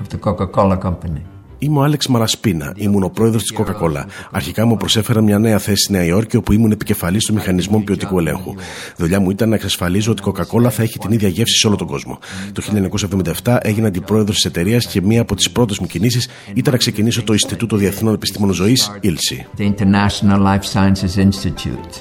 of 0.00 0.08
the 0.08 0.18
Coca-Cola 0.18 0.76
company. 0.76 1.29
Είμαι 1.62 1.78
ο 1.78 1.82
Άλεξ 1.82 2.06
Μαρασπίνα. 2.06 2.72
Ήμουν 2.76 3.02
ο 3.02 3.08
πρόεδρος 3.08 3.42
της 3.42 3.58
Coca-Cola. 3.58 4.04
Αρχικά 4.30 4.66
μου 4.66 4.76
προσέφεραν 4.76 5.24
μια 5.24 5.38
νέα 5.38 5.58
θέση 5.58 5.82
στη 5.82 5.92
Νέα 5.92 6.04
Υόρκη, 6.04 6.36
όπου 6.36 6.52
ήμουν 6.52 6.70
επικεφαλής 6.70 7.24
των 7.24 7.34
μηχανισμών 7.34 7.84
ποιοτικού 7.84 8.18
ελέγχου. 8.18 8.54
δουλειά 8.96 9.20
μου 9.20 9.30
ήταν 9.30 9.48
να 9.48 9.54
εξασφαλίζω 9.54 10.10
ότι 10.12 10.22
η 10.28 10.32
Coca-Cola 10.32 10.70
θα 10.70 10.82
έχει 10.82 10.98
την 10.98 11.12
ίδια 11.12 11.28
γεύση 11.28 11.58
σε 11.58 11.66
όλο 11.66 11.76
τον 11.76 11.86
κόσμο. 11.86 12.18
Το 12.52 12.62
1977 13.44 13.56
έγινα 13.60 13.86
αντιπρόεδρος 13.86 14.36
της 14.36 14.44
εταιρείας 14.44 14.86
και 14.86 15.02
μία 15.02 15.20
από 15.20 15.34
τις 15.34 15.50
πρώτες 15.50 15.78
μου 15.78 15.86
κινήσεις 15.86 16.28
ήταν 16.54 16.72
να 16.72 16.78
ξεκινήσω 16.78 17.22
το 17.22 17.32
Ινστιτούτο 17.32 17.76
Διεθνών 17.76 18.14
Επιστήμων 18.14 18.52
Ζωής, 18.52 18.90
ILSI. 19.02 19.60
The 19.60 19.72
International 19.74 20.38
Life 20.42 20.72
Sciences 20.72 21.26
Institute. 21.26 21.94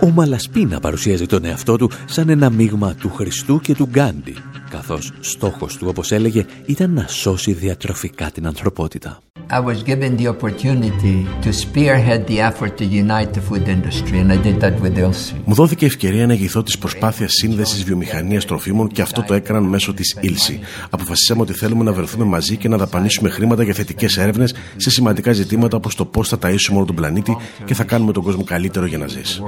Ο 0.00 0.10
Μαλασπίνα 0.10 0.80
παρουσίαζε 0.80 1.26
τον 1.26 1.44
εαυτό 1.44 1.76
του 1.76 1.90
σαν 2.06 2.28
ένα 2.28 2.50
μείγμα 2.50 2.94
του 2.94 3.10
Χριστού 3.10 3.60
και 3.60 3.74
του 3.74 3.88
Γκάντι 3.90 4.34
καθώς 4.68 5.12
στόχος 5.20 5.76
του, 5.76 5.86
όπως 5.88 6.12
έλεγε, 6.12 6.46
ήταν 6.66 6.92
να 6.92 7.06
σώσει 7.06 7.52
διατροφικά 7.52 8.30
την 8.30 8.46
ανθρωπότητα. 8.46 9.18
I 9.50 9.60
was 9.60 9.82
given 9.82 10.16
the 10.18 10.26
opportunity 10.34 11.16
to 11.44 11.50
spearhead 11.64 12.20
the 12.26 12.38
effort 12.48 12.72
to 12.80 12.84
unite 12.84 13.30
the 13.36 13.42
food 13.48 13.66
industry 13.76 14.18
and 14.22 14.30
I 14.30 14.36
did 14.36 14.60
that 14.60 14.80
with 14.82 14.98
Ilse. 14.98 15.34
Μου 15.44 15.54
δόθηκε 15.54 15.86
ευκαιρία 15.86 16.26
να 16.26 16.32
ηγηθώ 16.32 16.62
της 16.62 16.78
προσπάθειας 16.78 17.32
σύνδεσης 17.32 17.84
βιομηχανίας 17.84 18.44
τροφίμων 18.44 18.88
και 18.88 19.02
αυτό 19.02 19.22
το 19.22 19.34
έκαναν 19.34 19.62
μέσω 19.62 19.94
της 19.94 20.16
Ilse. 20.22 20.58
Αποφασίσαμε 20.90 21.42
ότι 21.42 21.52
θέλουμε 21.52 21.84
να 21.84 21.92
βρεθούμε 21.92 22.24
μαζί 22.24 22.56
και 22.56 22.68
να 22.68 22.76
δαπανίσουμε 22.76 23.28
χρήματα 23.28 23.62
για 23.62 23.74
θετικές 23.74 24.16
έρευνες 24.16 24.54
σε 24.76 24.90
σημαντικά 24.90 25.32
ζητήματα 25.32 25.76
όπως 25.76 25.94
το 25.94 26.04
πώς 26.04 26.28
θα 26.28 26.38
ταΐσουμε 26.42 26.74
όλο 26.76 26.84
τον 26.84 26.94
πλανήτη 26.94 27.36
και 27.64 27.74
θα 27.74 27.84
κάνουμε 27.84 28.12
τον 28.12 28.22
κόσμο 28.22 28.44
καλύτερο 28.44 28.86
για 28.86 28.98
να 28.98 29.06
ζήσει. 29.06 29.42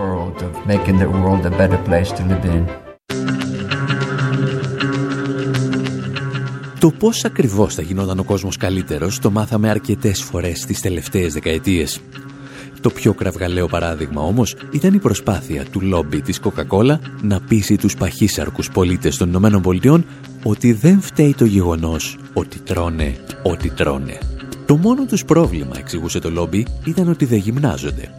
Το 6.81 6.91
πώς 6.91 7.25
ακριβώς 7.25 7.75
θα 7.75 7.83
γινόταν 7.83 8.19
ο 8.19 8.25
κόσμος 8.25 8.57
καλύτερος 8.57 9.19
το 9.19 9.31
μάθαμε 9.31 9.69
αρκετές 9.71 10.23
φορές 10.23 10.65
τις 10.67 10.81
τελευταίες 10.81 11.33
δεκαετίες. 11.33 12.01
Το 12.81 12.91
πιο 12.91 13.15
κραυγαλαίο 13.15 13.67
παράδειγμα 13.67 14.23
όμως 14.23 14.57
ήταν 14.73 14.95
η 14.95 14.99
προσπάθεια 14.99 15.65
του 15.65 15.81
λόμπι 15.81 16.21
της 16.21 16.41
Coca-Cola 16.43 16.99
να 17.23 17.41
πείσει 17.41 17.77
τους 17.77 17.97
παχύσαρκους 17.97 18.71
πολίτες 18.71 19.17
των 19.17 19.29
Ηνωμένων 19.29 19.63
Πολιτειών 19.63 20.05
ότι 20.43 20.73
δεν 20.73 21.01
φταίει 21.01 21.35
το 21.35 21.45
γεγονός 21.45 22.19
ότι 22.33 22.59
τρώνε 22.59 23.17
ό,τι 23.43 23.71
τρώνε. 23.71 24.19
Το 24.67 24.77
μόνο 24.77 25.05
τους 25.05 25.25
πρόβλημα, 25.25 25.79
εξηγούσε 25.79 26.19
το 26.19 26.31
λόμπι, 26.31 26.67
ήταν 26.85 27.09
ότι 27.09 27.25
δεν 27.25 27.39
γυμνάζονται. 27.39 28.15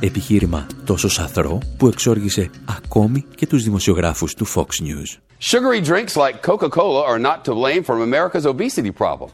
Επιχείρημα 0.00 0.66
τόσο 0.84 1.08
σαθρό 1.08 1.58
που 1.76 1.86
εξόργησε 1.86 2.50
ακόμη 2.64 3.24
και 3.34 3.46
τους 3.46 3.62
δημοσιογράφους 3.62 4.34
του 4.34 4.46
Fox 4.46 4.64
News. 4.64 5.27
Sugary 5.40 5.80
drinks 5.80 6.16
like 6.16 6.42
Coca 6.42 6.68
Cola 6.68 7.04
are 7.04 7.18
not 7.18 7.44
to 7.44 7.54
blame 7.54 7.84
for 7.84 8.02
America's 8.02 8.44
obesity 8.44 8.90
problem. 8.90 9.30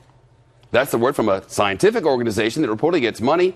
That's 0.70 0.90
the 0.90 0.98
word 0.98 1.16
from 1.16 1.30
a 1.30 1.48
scientific 1.48 2.04
organization 2.04 2.60
that 2.60 2.68
reportedly 2.68 3.00
gets 3.00 3.22
money 3.22 3.54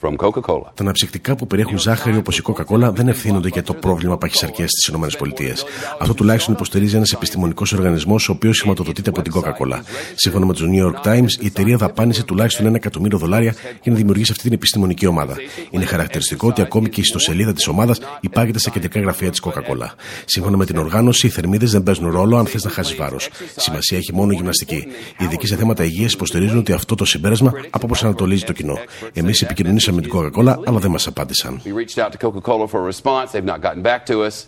from 0.00 0.16
Coca-Cola. 0.16 0.68
Τα 0.74 0.82
αναψυκτικά 0.82 1.34
που 1.36 1.46
περιέχουν 1.46 1.78
ζάχαρη 1.78 2.16
όπως 2.16 2.38
η 2.38 2.42
Coca-Cola 2.44 2.90
δεν 2.94 3.08
ευθύνονται 3.08 3.48
για 3.48 3.62
το 3.62 3.74
πρόβλημα 3.74 4.18
παχυσαρκίας 4.18 4.70
στις 4.70 4.94
ΗΠΑ. 4.94 5.66
Αυτό 5.98 6.14
τουλάχιστον 6.14 6.54
υποστηρίζει 6.54 6.96
ένας 6.96 7.12
επιστημονικός 7.12 7.72
οργανισμός, 7.72 8.28
ο 8.28 8.32
οποίος 8.32 8.56
σηματοδοτείται 8.56 9.10
από 9.10 9.22
την 9.22 9.32
Coca-Cola. 9.36 9.80
Σύμφωνα 10.14 10.46
με 10.46 10.52
του 10.52 10.70
New 10.72 10.86
York 10.86 11.06
Times, 11.06 11.30
η 11.40 11.46
εταιρεία 11.46 11.76
δαπάνησε 11.76 12.24
τουλάχιστον 12.24 12.66
ένα 12.66 12.76
εκατομμύριο 12.76 13.18
δολάρια 13.18 13.54
για 13.82 13.92
να 13.92 13.94
δημιουργήσει 13.94 14.30
αυτή 14.30 14.42
την 14.42 14.52
επιστημονική 14.52 15.06
ομάδα. 15.06 15.36
Είναι 15.70 15.84
χαρακτηριστικό 15.84 16.48
ότι 16.48 16.60
ακόμη 16.60 16.88
και 16.88 17.00
η 17.00 17.02
ιστοσελίδα 17.02 17.52
της 17.52 17.66
ομάδας 17.66 17.98
υπάγεται 18.20 18.58
στα 18.58 18.70
κεντρικά 18.70 19.00
γραφεία 19.00 19.30
της 19.30 19.42
Coca-Cola. 19.44 19.86
Σύμφωνα 20.24 20.56
με 20.56 20.64
την 20.64 20.76
οργάνωση, 20.76 21.26
οι 21.26 21.30
θερμίδες 21.30 21.70
δεν 21.70 21.82
παίζουν 21.82 22.10
ρόλο 22.10 22.36
αν 22.36 22.46
θες 22.46 22.64
να 22.64 22.70
χάσεις 22.70 22.96
βάρος. 22.96 23.28
Σημασία 23.56 23.98
έχει 23.98 24.14
μόνο 24.14 24.32
η 24.32 24.34
γυμναστική. 24.34 24.86
Οι 25.18 25.24
ειδικοί 25.24 25.46
σε 25.46 25.56
θέματα 25.56 25.84
υγείας 25.84 26.12
υποστηρίζουν 26.12 26.58
ότι 26.58 26.72
αυτό 26.72 26.94
το 26.94 27.04
συμπέρασμα 27.04 27.52
αποπροσανατολίζει 27.70 28.44
το 28.44 28.52
κοινό. 28.52 28.78
Εμείς 29.12 29.42
επικοινωνήσαμε 29.42 29.83
με 29.92 30.00
την 30.00 30.10
Coca-Cola, 30.14 30.54
αλλά 30.64 30.78
δεν 30.78 30.90
μας 30.90 31.06
απάντησαν. 31.06 31.60
We 31.64 31.68
reached 31.68 32.04
out 32.04 32.10
to 32.12 32.26
Coca-Cola 32.26 32.66
for 32.66 32.80
a 32.80 32.92
response. 32.92 33.32
They've 33.32 33.52
not 33.52 33.60
gotten 33.60 33.82
back 33.82 34.06
to 34.06 34.28
us. 34.28 34.46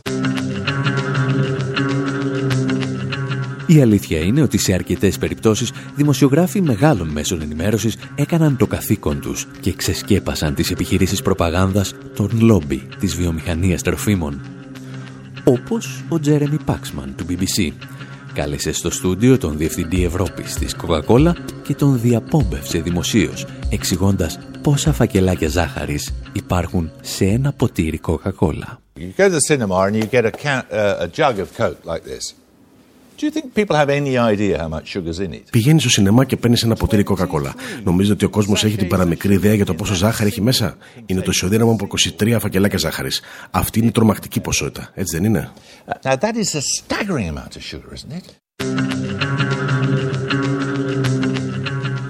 Η 3.67 3.81
αλήθεια 3.81 4.19
είναι 4.19 4.43
ότι 4.43 4.59
σε 4.59 4.73
αρκετές 4.73 5.19
περιπτώσεις 5.19 5.73
δημοσιογράφοι 5.95 6.61
μεγάλων 6.61 7.09
μέσων 7.09 7.41
ενημέρωσης 7.43 7.97
έκαναν 8.15 8.57
το 8.57 8.67
καθήκον 8.67 9.21
τους 9.21 9.47
και 9.61 9.73
ξεσκέπασαν 9.73 10.55
τις 10.55 10.71
επιχειρήσεις 10.71 11.23
προπαγάνδας 11.23 11.95
των 12.17 12.31
λόμπι 12.41 12.89
της 12.99 13.17
βιομηχανίας 13.17 13.83
τροφίμων. 13.83 14.41
Όπως 15.45 16.05
ο 16.09 16.21
Τζέρεμι 16.21 16.57
Πάξμαν 16.65 17.15
του 17.17 17.27
BBC. 17.29 17.73
Κάλεσε 18.33 18.73
στο 18.73 18.91
στούντιο 18.91 19.39
τον 19.39 19.57
Διευθυντή 19.57 20.05
Ευρώπης 20.05 20.55
της 20.55 20.77
Coca-Cola 20.83 21.33
και 21.63 21.75
τον 21.75 22.01
διαπόμπευσε 22.01 22.81
δημοσίως, 22.81 23.47
εξηγώντας 23.71 24.39
πόσα 24.67 24.93
φακελάκια 24.93 25.49
ζάχαρης 25.49 26.13
υπάρχουν 26.33 26.91
σε 27.01 27.25
ένα 27.25 27.53
ποτήρι 27.53 27.99
κοκακόλα. 27.99 28.81
You 28.99 29.21
go 29.21 29.29
to 29.29 29.33
the 29.33 29.41
cinema 29.49 29.77
and 29.87 29.95
you 29.97 30.07
get 30.13 30.25
a, 30.25 30.31
can, 30.31 30.63
uh, 30.73 31.05
a 31.05 31.09
jug 31.19 31.39
of 31.39 31.49
Coke 31.59 31.81
like 31.85 32.05
this. 32.05 32.25
Do 33.17 33.27
you 33.27 33.33
think 33.37 33.45
people 33.55 33.77
have 33.83 33.91
any 34.01 34.15
idea 34.33 34.55
how 34.63 34.69
much 34.69 34.87
sugar's 34.95 35.19
in 35.19 35.33
it? 35.33 35.43
Πηγαίνεις 35.51 35.83
στο 35.83 35.91
σινεμά 35.91 36.25
και 36.25 36.37
παίρνεις 36.37 36.63
ένα 36.63 36.75
ποτήρι 36.75 37.03
κοκακόλα. 37.03 37.55
Νομίζετε 37.85 38.15
ότι 38.15 38.25
ο 38.25 38.31
κόσμος 38.31 38.65
έχει 38.65 38.77
την 38.77 38.89
παραμικρή 38.89 39.35
ιδέα 39.35 39.55
για 39.55 39.65
το 39.65 39.75
πόσο 39.75 39.95
ζάχαρη 39.95 40.29
έχει 40.29 40.41
μέσα; 40.41 40.77
Είναι 41.07 41.21
το 41.21 41.31
ισοδύναμο 41.31 41.73
από 41.73 41.87
23 42.19 42.37
φακελάκια 42.41 42.79
ζάχαρης. 42.79 43.21
Αυτή 43.51 43.79
είναι 43.79 43.89
η 43.89 43.93
τρομακτική 43.93 44.41
ποσότητα, 44.41 44.91
έτσι 44.95 45.17
δεν 45.17 45.25
είναι; 45.25 45.51
Now 46.03 46.13
that 46.13 46.35
is 46.35 46.55
a 46.55 46.63
staggering 46.77 47.29
amount 47.35 47.57
of 47.57 47.63
sugar, 47.71 47.95
isn't 47.95 48.17
it? 48.19 48.46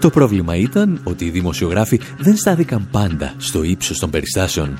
Το 0.07 0.13
πρόβλημα 0.13 0.57
ήταν 0.57 1.01
ότι 1.05 1.25
οι 1.25 1.31
δημοσιογράφοι 1.31 2.01
δεν 2.19 2.37
στάθηκαν 2.37 2.89
πάντα 2.91 3.35
στο 3.37 3.63
ύψος 3.63 3.99
των 3.99 4.11
περιστάσεων. 4.11 4.79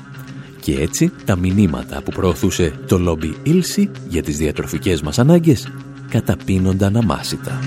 Και 0.61 0.79
έτσι 0.79 1.11
τα 1.25 1.35
μηνύματα 1.35 2.01
που 2.01 2.11
προωθούσε 2.11 2.73
το 2.87 2.99
λόμπι 2.99 3.35
Ήλση 3.43 3.89
για 4.09 4.23
τις 4.23 4.37
διατροφικές 4.37 5.01
μας 5.01 5.19
ανάγκες 5.19 5.67
καταπίνονταν 6.09 6.95
αμάσιτα. 6.95 7.59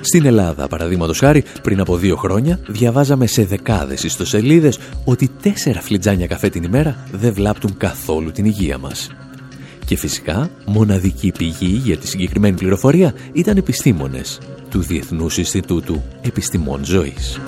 Στην 0.00 0.26
Ελλάδα, 0.26 0.68
παραδείγματος 0.68 1.18
χάρη, 1.18 1.44
πριν 1.62 1.80
από 1.80 1.96
δύο 1.96 2.16
χρόνια, 2.16 2.60
διαβάζαμε 2.66 3.26
σε 3.26 3.44
δεκάδες 3.44 4.02
ιστοσελίδες 4.02 4.78
ότι 5.04 5.30
τέσσερα 5.42 5.80
φλιτζάνια 5.80 6.26
καφέ 6.26 6.48
την 6.48 6.62
ημέρα 6.62 6.96
δεν 7.12 7.32
βλάπτουν 7.34 7.76
καθόλου 7.76 8.30
την 8.30 8.44
υγεία 8.44 8.78
μας. 8.78 9.10
Και 9.84 9.96
φυσικά, 9.96 10.50
μοναδική 10.66 11.32
πηγή 11.38 11.80
για 11.84 11.96
τη 11.96 12.08
συγκεκριμένη 12.08 12.56
πληροφορία 12.56 13.14
ήταν 13.32 13.56
επιστήμονες 13.56 14.38
του 14.72 14.80
Διεθνούς 14.80 15.38
Ινστιτούτου 15.38 16.02
Επιστημών 16.22 16.84
Ζωής. 16.84 17.40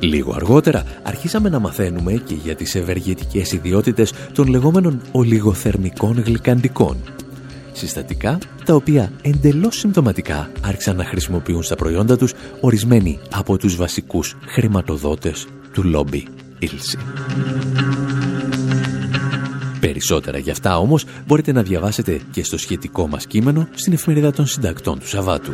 Λίγο 0.00 0.32
αργότερα 0.34 0.84
αρχίσαμε 1.02 1.48
να 1.48 1.58
μαθαίνουμε 1.58 2.12
και 2.12 2.34
για 2.34 2.54
τις 2.54 2.74
ευεργετικές 2.74 3.52
ιδιότητες 3.52 4.12
των 4.32 4.48
λεγόμενων 4.48 5.00
ολιγοθερμικών 5.12 6.22
γλυκαντικών. 6.26 6.96
Συστατικά 7.72 8.38
τα 8.64 8.74
οποία 8.74 9.12
εντελώς 9.22 9.78
συμπτωματικά 9.78 10.50
άρχισαν 10.60 10.96
να 10.96 11.04
χρησιμοποιούν 11.04 11.62
στα 11.62 11.74
προϊόντα 11.74 12.16
τους 12.16 12.32
ορισμένοι 12.60 13.18
από 13.34 13.56
τους 13.56 13.76
βασικούς 13.76 14.36
χρηματοδότες 14.46 15.46
του 15.72 15.82
λόμπι 15.82 16.26
Ήλση. 16.58 16.98
Περισσότερα 19.86 20.38
γι' 20.38 20.50
αυτά 20.50 20.78
όμως 20.78 21.04
μπορείτε 21.26 21.52
να 21.52 21.62
διαβάσετε 21.62 22.20
και 22.30 22.44
στο 22.44 22.58
σχετικό 22.58 23.08
μας 23.08 23.26
κείμενο 23.26 23.68
στην 23.74 23.92
εφημερίδα 23.92 24.32
των 24.32 24.46
συντακτών 24.46 24.98
του 24.98 25.08
Σαββάτου. 25.08 25.52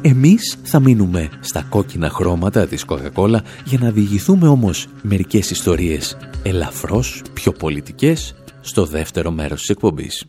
Εμείς 0.00 0.56
θα 0.62 0.80
μείνουμε 0.80 1.28
στα 1.40 1.66
κόκκινα 1.68 2.10
χρώματα 2.10 2.66
της 2.66 2.84
Coca-Cola 2.88 3.38
για 3.64 3.78
να 3.80 3.90
διηγηθούμε 3.90 4.48
όμως 4.48 4.86
μερικές 5.02 5.50
ιστορίες 5.50 6.16
ελαφρώς 6.42 7.22
πιο 7.32 7.52
πολιτικές 7.52 8.34
στο 8.60 8.84
δεύτερο 8.84 9.30
μέρος 9.30 9.60
της 9.60 9.68
εκπομπής. 9.68 10.24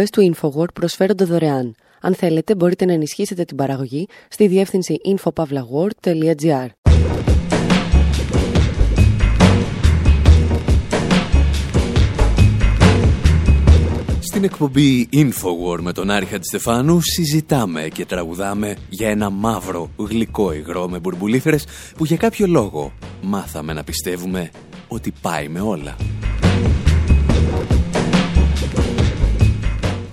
εκπομπές 0.00 0.10
του 0.10 0.50
InfoWord 0.52 0.74
προσφέρονται 0.74 1.24
δωρεάν. 1.24 1.74
Αν 2.00 2.14
θέλετε, 2.14 2.54
μπορείτε 2.54 2.84
να 2.84 2.92
ενισχύσετε 2.92 3.44
την 3.44 3.56
παραγωγή 3.56 4.06
στη 4.28 4.46
διεύθυνση 4.46 4.96
infopavlagor.gr. 5.04 6.66
Στην 14.20 14.44
εκπομπή 14.44 15.08
InfoWar 15.12 15.80
με 15.80 15.92
τον 15.92 16.10
Άρχα 16.10 16.38
Στεφάνου 16.40 17.00
συζητάμε 17.00 17.88
και 17.88 18.04
τραγουδάμε 18.04 18.76
για 18.88 19.08
ένα 19.08 19.30
μαύρο 19.30 19.90
γλυκό 19.96 20.52
υγρό 20.52 20.88
με 20.88 20.98
μπουρμπουλήθρες 20.98 21.64
που 21.96 22.04
για 22.04 22.16
κάποιο 22.16 22.46
λόγο 22.46 22.92
μάθαμε 23.22 23.72
να 23.72 23.84
πιστεύουμε 23.84 24.50
ότι 24.88 25.12
πάει 25.20 25.48
με 25.48 25.60
όλα. 25.60 25.96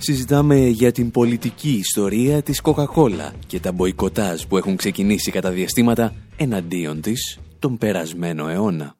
Συζητάμε 0.08 0.66
για 0.66 0.92
την 0.92 1.10
πολιτική 1.10 1.70
ιστορία 1.70 2.42
της 2.42 2.60
Coca-Cola 2.64 3.30
και 3.46 3.60
τα 3.60 3.72
μποϊκοτάζ 3.72 4.42
που 4.42 4.56
έχουν 4.56 4.76
ξεκινήσει 4.76 5.30
κατά 5.30 5.50
διαστήματα 5.50 6.14
εναντίον 6.36 7.00
της 7.00 7.38
τον 7.58 7.78
περασμένο 7.78 8.48
αιώνα. 8.48 8.97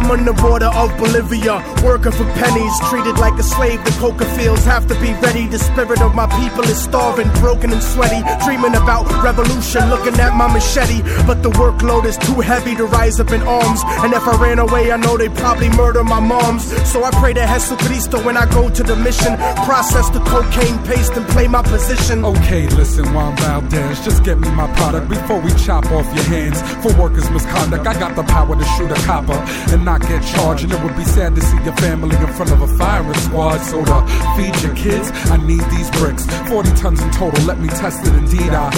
I'm 0.00 0.10
on 0.10 0.24
the 0.24 0.32
border 0.32 0.72
of 0.72 0.96
Bolivia, 0.96 1.60
working 1.84 2.12
for 2.12 2.24
pennies, 2.40 2.72
treated 2.88 3.18
like 3.18 3.36
a 3.38 3.42
slave. 3.42 3.84
The 3.84 3.90
coca 4.00 4.24
fields 4.32 4.64
have 4.64 4.86
to 4.88 4.94
be 4.94 5.12
ready. 5.20 5.46
The 5.46 5.58
spirit 5.58 6.00
of 6.00 6.14
my 6.14 6.24
people 6.40 6.64
is 6.64 6.82
starving, 6.82 7.28
broken 7.34 7.70
and 7.70 7.82
sweaty, 7.82 8.24
dreaming 8.42 8.74
about 8.80 9.04
revolution, 9.22 9.90
looking 9.90 10.18
at 10.18 10.34
my 10.34 10.48
machete. 10.50 11.02
But 11.26 11.42
the 11.42 11.50
workload 11.50 12.06
is 12.06 12.16
too 12.16 12.40
heavy 12.40 12.74
to 12.76 12.86
rise 12.86 13.20
up 13.20 13.30
in 13.30 13.42
arms. 13.42 13.82
And 14.00 14.14
if 14.14 14.26
I 14.26 14.40
ran 14.40 14.58
away, 14.58 14.90
I 14.90 14.96
know 14.96 15.18
they'd 15.18 15.34
probably 15.34 15.68
murder 15.68 16.02
my 16.02 16.18
moms. 16.18 16.64
So 16.90 17.04
I 17.04 17.10
pray 17.20 17.34
to 17.34 17.44
Jesucristo 17.44 18.24
when 18.24 18.38
I 18.38 18.46
go 18.50 18.70
to 18.70 18.82
the 18.82 18.96
mission, 18.96 19.36
process 19.68 20.08
the 20.08 20.20
cocaine 20.20 20.78
paste 20.88 21.12
and 21.12 21.28
play 21.28 21.46
my 21.46 21.60
position. 21.62 22.24
Okay, 22.24 22.66
listen, 22.68 23.04
Juan 23.12 23.36
Valdez, 23.36 24.02
just 24.02 24.24
get 24.24 24.38
me 24.38 24.50
my 24.52 24.72
product 24.76 25.10
before 25.10 25.40
we 25.40 25.52
chop 25.56 25.84
off 25.92 26.06
your 26.16 26.24
hands 26.24 26.62
for 26.82 26.90
workers' 26.98 27.28
misconduct. 27.28 27.86
I 27.86 27.92
got 28.00 28.16
the 28.16 28.22
power 28.22 28.56
to 28.56 28.64
shoot 28.64 28.90
a 28.90 29.00
copper 29.04 29.36
and 29.74 29.84
not 29.90 30.02
get 30.02 30.22
charged, 30.22 30.62
and 30.62 30.72
it 30.72 30.80
would 30.84 30.96
be 30.96 31.02
sad 31.02 31.34
to 31.34 31.40
see 31.40 31.60
your 31.64 31.74
family 31.78 32.14
in 32.14 32.32
front 32.34 32.52
of 32.52 32.62
a 32.62 32.68
firing 32.78 33.18
squad. 33.26 33.58
So 33.58 33.84
to 33.84 33.96
feed 34.36 34.54
your 34.62 34.74
kids, 34.76 35.10
I 35.34 35.36
need 35.38 35.64
these 35.74 35.90
bricks. 35.90 36.24
40 36.48 36.70
tons 36.76 37.02
in 37.02 37.10
total, 37.10 37.42
let 37.44 37.58
me 37.58 37.68
test 37.68 38.06
it 38.06 38.14
indeed. 38.14 38.52
I 38.52 38.70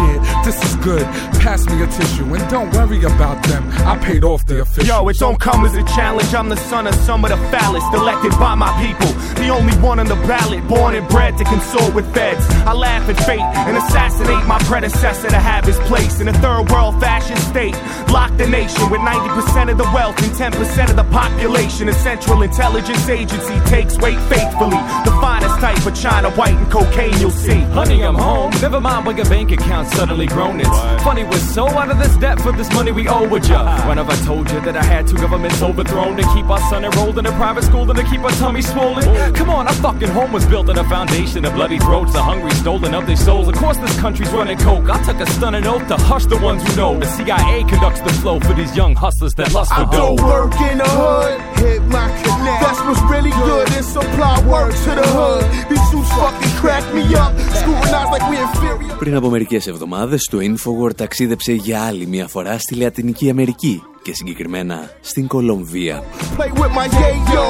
shit, 0.00 0.20
this 0.44 0.56
is 0.64 0.76
good. 0.76 1.04
Pass 1.44 1.66
me 1.66 1.82
a 1.82 1.86
tissue 1.86 2.24
and 2.34 2.48
don't 2.48 2.70
worry 2.72 3.02
about 3.04 3.42
them. 3.44 3.62
I 3.86 3.98
paid 3.98 4.24
off 4.24 4.46
the 4.46 4.62
official. 4.62 4.88
Yo, 4.88 5.08
it 5.08 5.18
don't 5.18 5.38
come 5.38 5.64
as 5.66 5.74
a 5.74 5.84
challenge. 5.96 6.34
I'm 6.34 6.48
the 6.48 6.56
son 6.56 6.86
of 6.86 6.94
some 6.94 7.24
of 7.24 7.30
the 7.30 7.36
foulest, 7.50 7.92
elected 7.92 8.32
by 8.32 8.54
my 8.54 8.70
people. 8.84 9.12
The 9.42 9.48
only 9.50 9.74
one 9.78 9.98
on 9.98 10.06
the 10.06 10.20
ballot, 10.28 10.66
born 10.68 10.94
and 10.94 11.06
bred 11.08 11.36
to 11.38 11.44
consort 11.44 11.94
with 11.94 12.12
feds. 12.14 12.44
I 12.64 12.72
laugh 12.72 13.08
at 13.08 13.16
fate 13.26 13.40
and 13.40 13.76
assassinate 13.76 14.46
my 14.46 14.58
predecessor 14.60 15.28
to 15.28 15.38
have 15.38 15.64
his 15.64 15.78
place 15.80 16.20
in 16.20 16.28
a 16.28 16.32
third 16.34 16.70
world 16.70 16.98
fashion 17.00 17.36
state. 17.36 17.76
Lock 18.10 18.36
the 18.36 18.46
nation 18.46 18.90
with 18.90 19.00
90% 19.00 19.70
of 19.70 19.78
the 19.78 19.90
wealth 19.94 20.16
10% 20.30 20.90
of 20.90 20.96
the 20.96 21.04
population. 21.04 21.88
A 21.88 21.92
central 21.92 22.42
intelligence 22.42 23.08
agency 23.08 23.58
takes 23.66 23.96
weight 23.98 24.18
faithfully. 24.28 24.80
The 25.04 25.16
finest 25.20 25.60
type 25.60 25.84
of 25.84 25.94
China, 25.94 26.30
white 26.30 26.54
and 26.54 26.70
cocaine 26.70 27.18
you'll 27.18 27.30
see. 27.30 27.60
Honey, 27.78 28.02
I'm 28.02 28.14
home. 28.14 28.50
Never 28.62 28.80
mind 28.80 29.06
when 29.06 29.16
your 29.16 29.26
bank 29.26 29.52
account 29.52 29.88
suddenly 29.88 30.26
grown. 30.26 30.60
It's 30.60 30.68
funny, 31.02 31.24
we're 31.24 31.38
so 31.38 31.66
out 31.68 31.90
of 31.90 31.98
this 31.98 32.16
debt 32.16 32.40
for 32.40 32.52
this 32.52 32.72
money 32.72 32.92
we 32.92 33.08
owe 33.08 33.28
with 33.28 33.48
ya. 33.48 33.86
When 33.86 33.98
have 33.98 34.08
I 34.08 34.16
told 34.24 34.50
you 34.50 34.60
that 34.60 34.76
I 34.76 34.82
had 34.82 35.06
two 35.06 35.16
governments 35.16 35.62
overthrown 35.62 36.16
to 36.16 36.22
keep 36.34 36.46
our 36.46 36.60
son 36.70 36.84
enrolled 36.84 37.18
in 37.18 37.26
a 37.26 37.32
private 37.32 37.64
school 37.64 37.90
and 37.90 37.98
to 37.98 38.04
keep 38.04 38.20
our 38.20 38.30
tummy 38.32 38.62
swollen? 38.62 39.34
Come 39.34 39.50
on, 39.50 39.66
our 39.66 39.74
fucking 39.74 40.08
home 40.08 40.32
was 40.32 40.46
built 40.46 40.68
on 40.68 40.78
a 40.78 40.84
foundation 40.84 41.44
of 41.44 41.54
bloody 41.54 41.78
throats, 41.78 42.12
the 42.12 42.22
hungry 42.22 42.52
stolen 42.52 42.94
of 42.94 43.06
their 43.06 43.16
souls. 43.16 43.48
Of 43.48 43.54
course, 43.56 43.76
this 43.78 43.98
country's 44.00 44.30
running 44.30 44.58
coke. 44.58 44.88
I 44.88 45.02
took 45.04 45.20
a 45.20 45.26
stunning 45.26 45.66
oath 45.66 45.86
to 45.88 45.96
hush 45.96 46.26
the 46.26 46.38
ones 46.38 46.62
who 46.62 46.76
know. 46.76 46.98
The 46.98 47.06
CIA 47.06 47.64
conducts 47.64 48.00
the 48.00 48.12
flow 48.20 48.40
for 48.40 48.52
these 48.54 48.76
young 48.76 48.94
hustlers 48.94 49.34
that 49.34 49.52
lust 49.52 49.72
for 49.72 49.84
dough. 49.86 50.16
Go 50.20 50.26
work 50.26 50.54
in 50.70 50.76
the 50.82 50.90
hood, 51.00 51.36
hit 51.62 51.82
my 51.96 52.06
connect. 52.22 52.60
That's 52.64 52.80
what's 52.86 53.02
really 53.12 53.34
good 53.46 53.66
and 53.76 53.86
supply 53.96 54.36
work 54.52 54.72
to 54.84 54.90
the 55.00 55.08
hood. 55.16 55.44
These 55.70 55.84
suits 55.90 56.10
fucking 56.20 56.54
crack 56.60 56.84
me 56.96 57.02
up, 57.22 57.32
scrutinize 57.60 58.10
like 58.14 58.24
we 58.30 58.36
inferior. 58.46 58.96
Πριν 58.98 59.14
από 59.16 59.28
μερικές 59.30 59.66
εβδομάδες, 59.66 60.28
το 60.30 60.38
Infowar 60.40 60.96
ταξίδεψε 60.96 61.52
για 61.52 61.82
άλλη 61.82 62.06
μια 62.06 62.28
φορά 62.28 62.58
στη 62.58 62.74
Λατινική 62.74 63.30
Αμερική 63.30 63.82
και 64.02 64.14
συγκεκριμένα 64.14 64.90
στην 65.00 65.26
Κολομβία. 65.26 66.02
Play 66.36 66.52
with 66.60 66.72
my 66.78 66.86
yayo, 66.86 67.46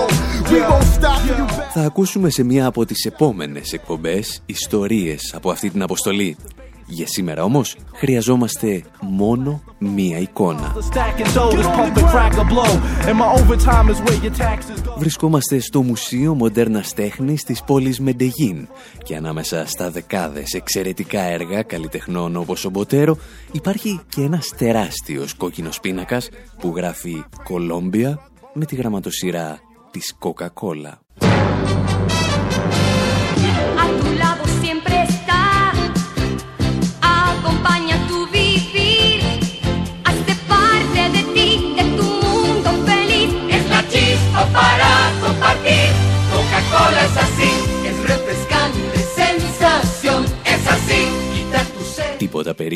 we 0.50 0.61
won't 0.61 1.02
stop 1.02 1.20
you. 1.28 1.64
Θα 1.72 1.80
ακούσουμε 1.80 2.30
σε 2.30 2.42
μια 2.42 2.66
από 2.66 2.85
τις 2.85 3.04
επόμενες 3.04 3.72
εκπομπές 3.72 4.42
ιστορίες 4.46 5.33
από 5.35 5.50
αυτή 5.50 5.70
την 5.70 5.83
αποστολή. 5.83 6.37
Για 6.90 7.07
σήμερα 7.07 7.42
όμως 7.44 7.76
χρειαζόμαστε 7.94 8.83
μόνο 9.00 9.62
μία 9.79 10.18
εικόνα. 10.18 10.76
Stacking 10.76 11.37
dough, 11.37 11.50
this 11.50 11.66
pump 11.66 11.94
the 11.94 12.05
crack 12.12 12.35
a 12.38 12.44
blow. 12.53 12.72
And 13.09 13.16
my 13.22 13.31
overtime 13.40 13.88
is 13.92 13.98
where 14.05 14.20
your 14.24 14.35
taxes 14.35 14.81
go. 14.87 14.98
Βρισκόμαστε 14.98 15.59
στο 15.59 15.83
Μουσείο 15.83 16.35
Μοντέρνας 16.35 16.94
Τέχνης 16.94 17.44
της 17.44 17.62
πόλης 17.62 18.00
Μεντεγίν 18.00 18.68
και 19.05 19.16
ανάμεσα 19.16 19.66
στα 19.66 19.90
δεκάδες 19.90 20.53
εξαιρετικά 20.53 21.20
έργα 21.20 21.62
καλλιτεχνών 21.62 22.37
όπως 22.37 22.64
ο 22.64 22.70
Μποτέρο 22.70 23.16
υπάρχει 23.53 24.00
και 24.09 24.22
ένας 24.22 24.53
τεράστιος 24.57 25.35
κόκκινος 25.35 25.81
πίνακας 25.81 26.29
που 26.61 26.72
γράφει 26.76 27.24
«Κολόμπια» 27.44 28.20
με 28.53 28.64
τη 28.64 28.74
γραμματοσυρά 28.74 29.59
της 29.90 30.14
Coca-Cola. 30.18 30.92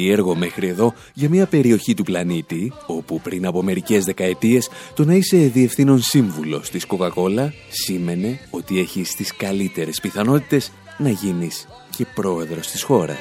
Περίεργο 0.04 0.34
μέχρι 0.34 0.68
εδώ 0.68 0.92
για 1.12 1.28
μια 1.28 1.46
περιοχή 1.46 1.94
του 1.94 2.02
πλανήτη 2.02 2.72
όπου 2.86 3.20
πριν 3.20 3.46
από 3.46 3.62
μερικές 3.62 4.04
δεκαετίες 4.04 4.68
το 4.94 5.04
να 5.04 5.14
είσαι 5.14 5.36
διευθύνων 5.36 6.02
σύμβουλος 6.02 6.70
της 6.70 6.86
Coca-Cola 6.88 7.48
σήμαινε 7.68 8.40
ότι 8.50 8.78
έχεις 8.78 9.14
τις 9.14 9.36
καλύτερες 9.36 10.00
πιθανότητες 10.00 10.72
να 10.98 11.08
γίνεις 11.08 11.68
και 11.96 12.06
πρόεδρος 12.14 12.66
της 12.66 12.82
χώρας. 12.82 13.18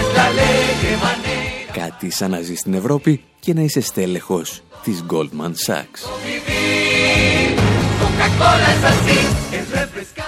Es 0.00 0.08
la 0.16 0.24
alegre 0.30 0.94
manera 1.04 1.78
Κάτι 1.80 2.10
σαν 2.10 2.30
να 2.30 2.40
ζεις 2.40 2.58
στην 2.58 2.74
Ευρώπη 2.74 3.22
και 3.40 3.54
να 3.54 3.60
είσαι 3.60 3.80
στέλεχος 3.80 4.62
της 4.82 5.04
Goldman 5.10 5.52
Sachs. 5.66 6.00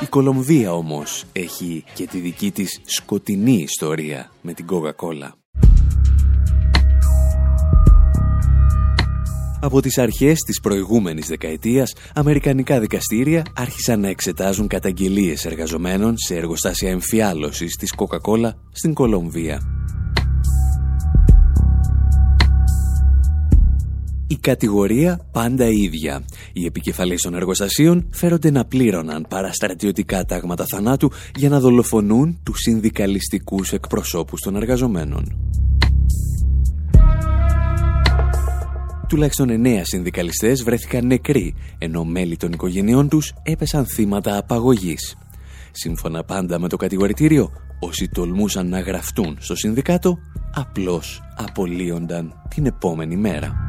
Η 0.00 0.06
Κολομβία 0.06 0.72
όμως 0.72 1.24
έχει 1.32 1.84
και 1.94 2.06
τη 2.06 2.18
δική 2.18 2.50
της 2.50 2.80
σκοτεινή 2.84 3.62
ιστορία 3.62 4.30
με 4.40 4.52
την 4.52 4.66
Coca-Cola. 4.70 5.30
Από 9.60 9.80
τις 9.80 9.98
αρχές 9.98 10.38
της 10.38 10.60
προηγούμενης 10.60 11.26
δεκαετίας, 11.26 11.92
αμερικανικά 12.14 12.80
δικαστήρια 12.80 13.42
άρχισαν 13.56 14.00
να 14.00 14.08
εξετάζουν 14.08 14.66
καταγγελίες 14.66 15.44
εργαζομένων 15.44 16.14
σε 16.16 16.34
εργοστάσια 16.34 16.90
εμφιάλωσης 16.90 17.76
της 17.76 17.94
Coca-Cola 17.96 18.50
στην 18.72 18.94
Κολομβία. 18.94 19.73
Η 24.26 24.36
κατηγορία 24.36 25.28
πάντα 25.32 25.66
ίδια. 25.68 26.24
Οι 26.52 26.64
επικεφαλής 26.64 27.22
των 27.22 27.34
εργοστασίων 27.34 28.08
φέρονται 28.10 28.50
να 28.50 28.64
πλήρωναν 28.64 29.26
παραστρατιωτικά 29.28 30.24
τάγματα 30.24 30.64
θανάτου 30.66 31.10
για 31.36 31.48
να 31.48 31.60
δολοφονούν 31.60 32.40
τους 32.42 32.58
συνδικαλιστικούς 32.58 33.72
εκπροσώπους 33.72 34.40
των 34.40 34.56
εργαζομένων. 34.56 35.38
Τουλάχιστον 39.08 39.50
εννέα 39.50 39.84
συνδικαλιστές 39.84 40.62
βρέθηκαν 40.62 41.06
νεκροί, 41.06 41.54
ενώ 41.78 42.04
μέλη 42.04 42.36
των 42.36 42.52
οικογενειών 42.52 43.08
τους 43.08 43.32
έπεσαν 43.42 43.86
θύματα 43.86 44.36
απαγωγής. 44.36 45.16
Σύμφωνα 45.70 46.24
πάντα 46.24 46.58
με 46.58 46.68
το 46.68 46.76
κατηγορητήριο, 46.76 47.50
όσοι 47.80 48.08
τολμούσαν 48.08 48.68
να 48.68 48.80
γραφτούν 48.80 49.36
στο 49.40 49.56
συνδικάτο, 49.56 50.18
απλώς 50.54 51.22
απολύονταν 51.36 52.32
την 52.48 52.66
επόμενη 52.66 53.16
μέρα. 53.16 53.66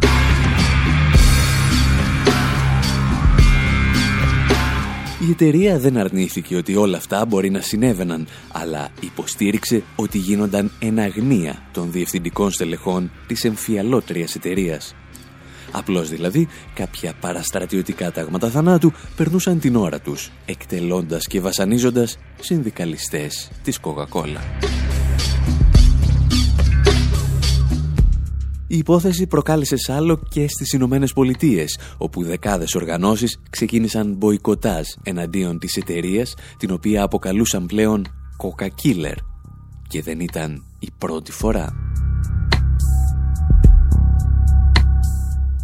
Η 5.19 5.30
εταιρεία 5.32 5.80
δεν 5.80 5.97
αρνήθηκε 5.97 6.56
ότι 6.56 6.75
όλα 6.75 6.97
αυτά 6.97 7.25
μπορεί 7.25 7.49
να 7.49 7.62
συνέβαιναν, 7.62 8.28
αλλά 8.51 8.89
υποστήριξε 8.99 9.84
ότι 9.95 10.17
γίνονταν 10.17 10.71
εν 10.80 10.99
αγνία 10.99 11.62
των 11.71 11.91
διευθυντικών 11.91 12.51
στελεχών 12.51 13.12
της 13.28 13.43
εμφιαλότριας 13.43 14.36
εταιρείας. 14.36 14.95
Απλώς 15.71 16.10
δηλαδή, 16.10 16.47
κάποια 16.73 17.13
παραστρατιωτικά 17.19 18.12
τάγματα 18.12 18.49
θανάτου 18.49 18.91
περνούσαν 19.15 19.60
την 19.60 19.75
ώρα 19.75 19.99
τους, 19.99 20.32
εκτελώντας 20.45 21.28
και 21.28 21.41
βασανίζοντας 21.41 22.17
συνδικαλιστές 22.39 23.51
της 23.63 23.80
Coca-Cola. 23.84 24.85
Η 28.67 28.78
υπόθεση 28.78 29.28
προκάλεσε 29.28 29.78
σάλο 29.78 30.19
και 30.30 30.47
στις 30.47 30.71
Ηνωμένες 30.73 31.13
Πολιτείες, 31.13 31.80
όπου 31.97 32.23
δεκάδες 32.23 32.75
οργανώσεις 32.75 33.39
ξεκίνησαν 33.49 34.13
μποϊκοτάζ 34.13 34.88
εναντίον 35.04 35.60
της 35.60 35.75
εταιρείας, 35.75 36.34
την 36.58 36.71
οποία 36.71 37.04
αποκαλούσαν 37.04 37.65
πλέον 37.65 38.08
Coca 38.43 38.65
Killer. 38.65 39.15
Και 39.88 40.01
δεν 40.01 40.19
ήταν 40.19 40.63
η 40.80 40.88
πρώτη 40.97 41.32
φορά. 41.32 41.73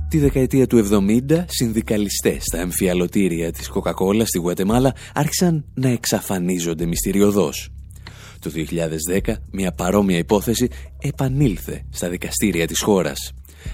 Τη 0.10 0.20
δεκαετία 0.20 0.68
του 0.68 0.78
70, 0.78 1.46
συνδικαλιστές 1.48 2.44
στα 2.44 2.60
εμφιαλωτήρια 2.60 3.52
της 3.52 3.72
Coca-Cola 3.74 4.22
στη 4.24 4.38
Γουατεμάλα 4.38 4.96
άρχισαν 5.14 5.66
να 5.74 5.90
εξαφανίζονται 5.90 6.86
μυστηριωδώς. 6.86 7.70
Το 8.42 8.52
2010 9.24 9.34
μια 9.52 9.72
παρόμοια 9.72 10.18
υπόθεση 10.18 10.68
επανήλθε 11.00 11.86
στα 11.90 12.10
δικαστήρια 12.10 12.68
της 12.68 12.82
χώρας. 12.82 13.34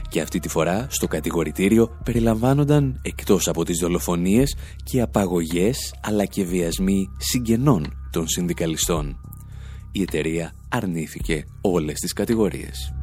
Και 0.09 0.21
αυτή 0.21 0.39
τη 0.39 0.49
φορά 0.49 0.87
στο 0.89 1.07
κατηγορητήριο 1.07 1.97
περιλαμβάνονταν 2.03 2.99
εκτός 3.01 3.47
από 3.47 3.65
τις 3.65 3.77
δολοφονίες 3.77 4.55
και 4.83 5.01
απαγωγές 5.01 5.93
αλλά 6.01 6.25
και 6.25 6.43
βιασμοί 6.43 7.09
συγγενών 7.17 8.09
των 8.11 8.27
συνδικαλιστών. 8.27 9.19
Η 9.91 10.01
εταιρεία 10.01 10.53
αρνήθηκε 10.69 11.45
όλες 11.61 11.99
τις 11.99 12.13
κατηγορίες. 12.13 12.96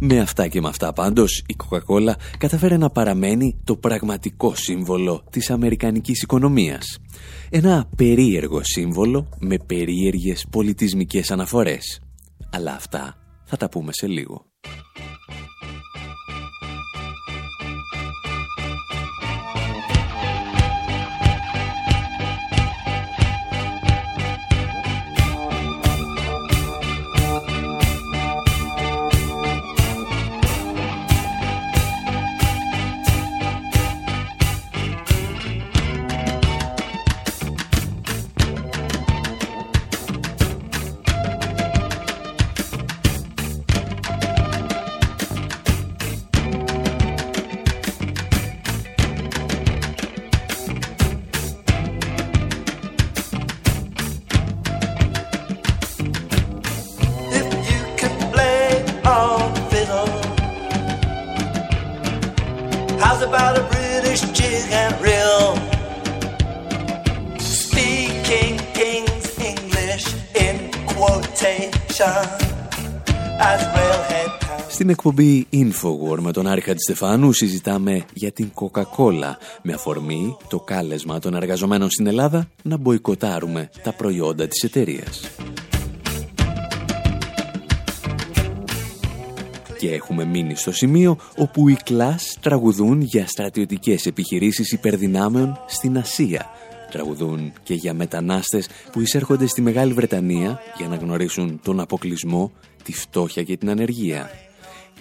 Με 0.00 0.20
αυτά 0.20 0.48
και 0.48 0.60
με 0.60 0.68
αυτά 0.68 0.92
πάντως, 0.92 1.44
η 1.46 1.56
Coca-Cola 1.64 2.12
καταφέρε 2.38 2.76
να 2.76 2.90
παραμένει 2.90 3.60
το 3.64 3.76
πραγματικό 3.76 4.54
σύμβολο 4.54 5.24
της 5.30 5.50
αμερικανικής 5.50 6.22
οικονομίας. 6.22 6.98
Ένα 7.50 7.88
περίεργο 7.96 8.60
σύμβολο 8.62 9.28
με 9.38 9.56
περίεργες 9.66 10.46
πολιτισμικές 10.50 11.30
αναφορές. 11.30 12.00
Αλλά 12.52 12.72
αυτά 12.72 13.16
θα 13.44 13.56
τα 13.56 13.68
πούμε 13.68 13.92
σε 13.92 14.06
λίγο. 14.06 14.46
Στην 74.88 75.00
εκπομπή 75.00 75.46
Infowar 75.52 76.18
με 76.18 76.32
τον 76.32 76.46
Άρη 76.46 76.60
Χατζηστεφάνου 76.60 77.32
συζητάμε 77.32 78.04
για 78.14 78.32
την 78.32 78.50
Coca-Cola 78.54 79.32
με 79.62 79.72
αφορμή 79.72 80.36
το 80.48 80.60
κάλεσμα 80.60 81.18
των 81.18 81.34
εργαζομένων 81.34 81.90
στην 81.90 82.06
Ελλάδα 82.06 82.48
να 82.62 82.76
μποϊκοτάρουμε 82.76 83.70
τα 83.82 83.92
προϊόντα 83.92 84.46
της 84.46 84.62
εταιρείας. 84.62 85.30
Και 89.78 89.90
έχουμε 89.90 90.24
μείνει 90.24 90.54
στο 90.54 90.72
σημείο 90.72 91.18
όπου 91.36 91.68
οι 91.68 91.76
κλάς 91.84 92.38
τραγουδούν 92.40 93.00
για 93.00 93.26
στρατιωτικές 93.26 94.06
επιχειρήσεις 94.06 94.72
υπερδυνάμεων 94.72 95.60
στην 95.66 95.98
Ασία. 95.98 96.46
Τραγουδούν 96.90 97.52
και 97.62 97.74
για 97.74 97.94
μετανάστες 97.94 98.68
που 98.92 99.00
εισέρχονται 99.00 99.46
στη 99.46 99.60
Μεγάλη 99.60 99.92
Βρετανία 99.92 100.60
για 100.76 100.88
να 100.88 100.96
γνωρίσουν 100.96 101.60
τον 101.62 101.80
αποκλεισμό, 101.80 102.52
τη 102.82 102.92
φτώχεια 102.92 103.42
και 103.42 103.56
την 103.56 103.70
ανεργία. 103.70 104.30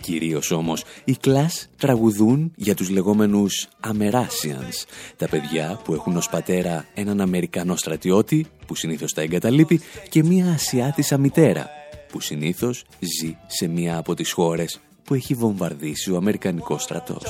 Κυρίως 0.02 0.52
όμως, 0.52 0.84
οι 1.04 1.16
κλάς 1.16 1.70
τραγουδούν 1.78 2.52
για 2.56 2.76
τους 2.76 2.90
λεγόμενους 2.90 3.68
Amerasians, 3.88 4.86
τα 5.16 5.28
παιδιά 5.28 5.80
που 5.84 5.94
έχουν 5.94 6.16
ως 6.18 6.30
πατέρα 6.30 6.86
έναν 6.94 7.22
Αμερικανό 7.22 7.76
στρατιώτη, 7.76 8.46
που 8.68 8.76
συνήθως 8.76 9.14
τα 9.14 9.22
εγκαταλείπει, 9.22 9.82
και 10.10 10.24
μία 10.24 10.52
Ασιάτισα 10.52 11.18
μητέρα, 11.18 11.70
που 12.12 12.20
συνήθως 12.20 12.84
ζει 13.00 13.38
σε 13.48 13.68
μία 13.68 13.98
από 13.98 14.14
τις 14.14 14.32
χώρες 14.32 14.80
που 15.04 15.14
έχει 15.14 15.34
βομβαρδίσει 15.34 16.12
ο 16.12 16.16
Αμερικανικός 16.16 16.84
στρατός. 16.84 17.24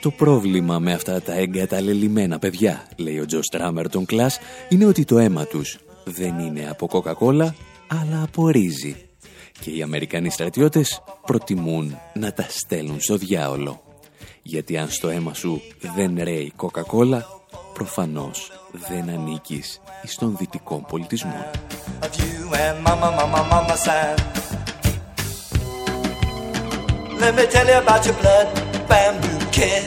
Το 0.00 0.10
πρόβλημα 0.10 0.78
με 0.78 0.92
αυτά 0.92 1.22
τα 1.22 1.34
εγκαταλελειμμένα 1.34 2.38
παιδιά, 2.38 2.88
λέει 2.96 3.18
ο 3.18 3.26
Τζο 3.26 3.42
Στράμερ 3.42 3.88
των 3.88 4.04
Κλάς, 4.04 4.38
είναι 4.68 4.84
ότι 4.84 5.04
το 5.04 5.18
αίμα 5.18 5.44
τους 5.44 5.78
δεν 6.10 6.38
είναι 6.38 6.68
από 6.70 6.86
κοκακόλα, 6.86 7.54
αλλά 7.86 8.22
από 8.22 8.48
ρύζι. 8.48 8.96
Και 9.60 9.70
οι 9.70 9.82
Αμερικανοί 9.82 10.30
στρατιώτες 10.30 11.02
προτιμούν 11.26 11.98
να 12.14 12.32
τα 12.32 12.46
στέλνουν 12.48 13.00
στο 13.00 13.16
διάολο. 13.16 13.82
Γιατί 14.42 14.76
αν 14.76 14.90
στο 14.90 15.08
αίμα 15.08 15.34
σου 15.34 15.62
δεν 15.94 16.18
ρέει 16.22 16.52
κοκακόλα, 16.56 17.26
προφανώς 17.74 18.52
δεν 18.88 19.08
ανήκεις 19.08 19.80
στον 20.04 20.36
δυτικό 20.36 20.84
πολιτισμό. 20.88 21.50
of 22.02 22.14
you 22.20 22.54
and 22.54 22.82
mama, 22.82 23.10
mama, 23.10 23.40
mama 23.50 23.76
san. 23.76 24.16
Let 27.20 27.34
me 27.34 27.46
tell 27.46 27.66
you 27.66 27.78
about 27.78 28.06
your 28.06 28.14
blood 28.14 28.46
bamboo 28.88 29.38
kid. 29.50 29.84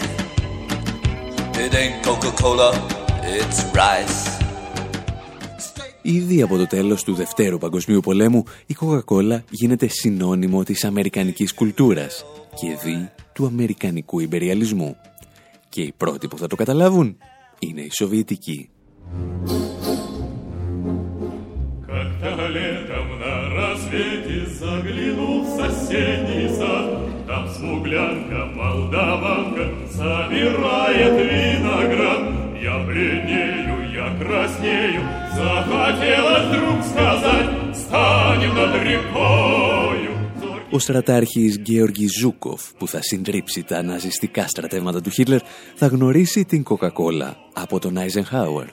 It 1.64 1.74
ain't 1.76 2.04
Coca-Cola, 2.04 2.72
it's 3.24 3.64
rice. 3.74 4.41
Ήδη 6.03 6.43
από 6.43 6.57
το 6.57 6.67
τέλος 6.67 7.03
του 7.05 7.15
Δευτέρου 7.15 7.59
Παγκοσμίου 7.59 8.01
Πολέμου, 8.01 8.45
η 8.67 8.77
Coca-Cola 8.81 9.39
γίνεται 9.51 9.89
συνώνυμο 9.89 10.63
της 10.63 10.85
αμερικανικής 10.85 11.55
κουλτούρας 11.55 12.25
και 12.61 12.77
δι 12.85 13.11
του 13.33 13.47
αμερικανικού 13.47 14.21
υπεριαλισμού. 14.21 14.97
Και 15.69 15.81
οι 15.81 15.95
πρώτοι 15.97 16.29
που 16.29 16.39
θα 16.39 16.47
το 16.47 16.57
καταλάβουν 16.57 17.17
είναι 17.59 17.81
οι 17.81 17.91
Σοβιετικοί. 17.91 18.69
Как-то 21.97 22.49
летом 22.57 23.07
на 23.23 23.35
рассвете 23.59 24.37
заглянул 24.61 25.37
в 25.45 25.49
соседний 25.61 26.49
сад. 26.59 26.89
Там 27.29 27.45
смуглянка, 27.57 28.41
молдаванка 28.61 29.65
собирает 29.99 31.15
виноград. 31.31 32.25
Я 32.69 32.77
бледнею, 32.87 33.77
я 34.01 34.07
краснею, 34.21 35.03
Ο 40.74 40.80
στρατάρχης 40.80 41.62
Γκεόργκι 41.64 42.08
Ζούκοφ 42.08 42.62
που 42.78 42.88
θα 42.88 43.02
συντρίψει 43.02 43.64
τα 43.64 43.82
ναζιστικά 43.82 44.48
στρατεύματα 44.48 45.02
του 45.02 45.10
Χίτλερ 45.10 45.40
θα 45.76 45.88
γνωρίσει 45.88 46.46
την 46.46 46.64
κοκακόλα 46.64 47.36
από 47.54 47.80
τον 47.80 47.98
Eisenhower. 47.98 48.66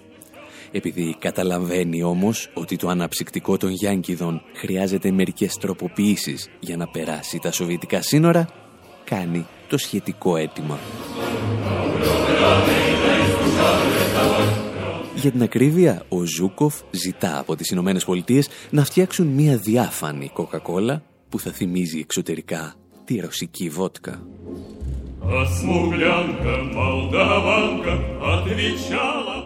Επειδή 0.72 1.16
καταλαβαίνει 1.18 2.02
όμως 2.02 2.50
ότι 2.54 2.76
το 2.76 2.88
αναψυκτικό 2.88 3.56
των 3.56 3.70
Γιάνκιδων 3.70 4.42
χρειάζεται 4.54 5.10
μερικές 5.10 5.56
τροποποιήσεις 5.56 6.48
για 6.60 6.76
να 6.76 6.88
περάσει 6.88 7.38
τα 7.38 7.52
σοβιετικά 7.52 8.02
σύνορα, 8.02 8.48
κάνει 9.04 9.46
το 9.68 9.78
σχετικό 9.78 10.36
αίτημα. 10.36 10.78
Για 15.20 15.30
την 15.30 15.42
ακρίβεια, 15.42 16.02
ο 16.08 16.24
Ζούκοφ 16.24 16.74
ζητά 16.90 17.38
από 17.38 17.56
τις 17.56 17.70
Ηνωμένες 17.70 18.04
Πολιτείες 18.04 18.48
να 18.70 18.84
φτιάξουν 18.84 19.26
μια 19.26 19.56
διάφανη 19.56 20.30
κοκακόλα 20.32 21.02
που 21.28 21.40
θα 21.40 21.50
θυμίζει 21.50 21.98
εξωτερικά 21.98 22.74
τη 23.04 23.20
ρωσική 23.20 23.68
βότκα. 23.68 24.22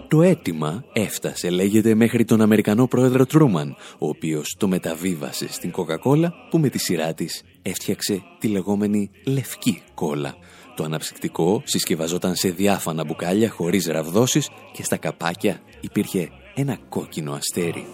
Το 0.08 0.22
αίτημα 0.22 0.84
έφτασε 0.92 1.50
λέγεται 1.50 1.94
μέχρι 1.94 2.24
τον 2.24 2.40
Αμερικανό 2.40 2.86
πρόεδρο 2.86 3.26
Τρούμαν, 3.26 3.76
ο 3.98 4.08
οποίος 4.08 4.56
το 4.58 4.68
μεταβίβασε 4.68 5.52
στην 5.52 5.72
Coca-Cola 5.74 6.28
που 6.50 6.58
με 6.58 6.68
τη 6.68 6.78
σειρά 6.78 7.14
της 7.14 7.42
έφτιαξε 7.62 8.22
τη 8.38 8.48
λεγόμενη 8.48 9.10
λευκή 9.26 9.82
κόλα 9.94 10.34
το 10.76 10.84
αναψυκτικό 10.84 11.62
συσκευαζόταν 11.64 12.34
σε 12.34 12.48
διάφανα 12.48 13.04
μπουκάλια 13.04 13.50
χωρίς 13.50 13.86
ραβδόσεις 13.86 14.48
και 14.72 14.82
στα 14.82 14.96
καπάκια 14.96 15.60
υπήρχε 15.80 16.30
ένα 16.54 16.78
κόκκινο 16.88 17.32
αστέρι. 17.32 17.86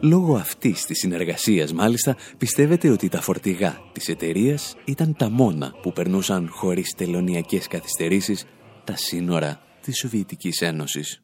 Λόγω 0.00 0.34
αυτής 0.34 0.84
της 0.84 0.98
συνεργασίας 0.98 1.72
μάλιστα 1.72 2.16
πιστεύετε 2.38 2.88
ότι 2.88 3.08
τα 3.08 3.20
φορτηγά 3.20 3.78
της 3.92 4.08
εταιρείας 4.08 4.76
ήταν 4.84 5.14
τα 5.18 5.30
μόνα 5.30 5.74
που 5.82 5.92
περνούσαν 5.92 6.48
χωρίς 6.50 6.94
τελωνιακές 6.94 7.66
καθυστερήσεις, 7.66 8.44
τα 8.84 8.96
σύνορα 8.96 9.60
της 9.80 9.98
Σοβιετικής 9.98 10.60
Ένωσης. 10.60 11.22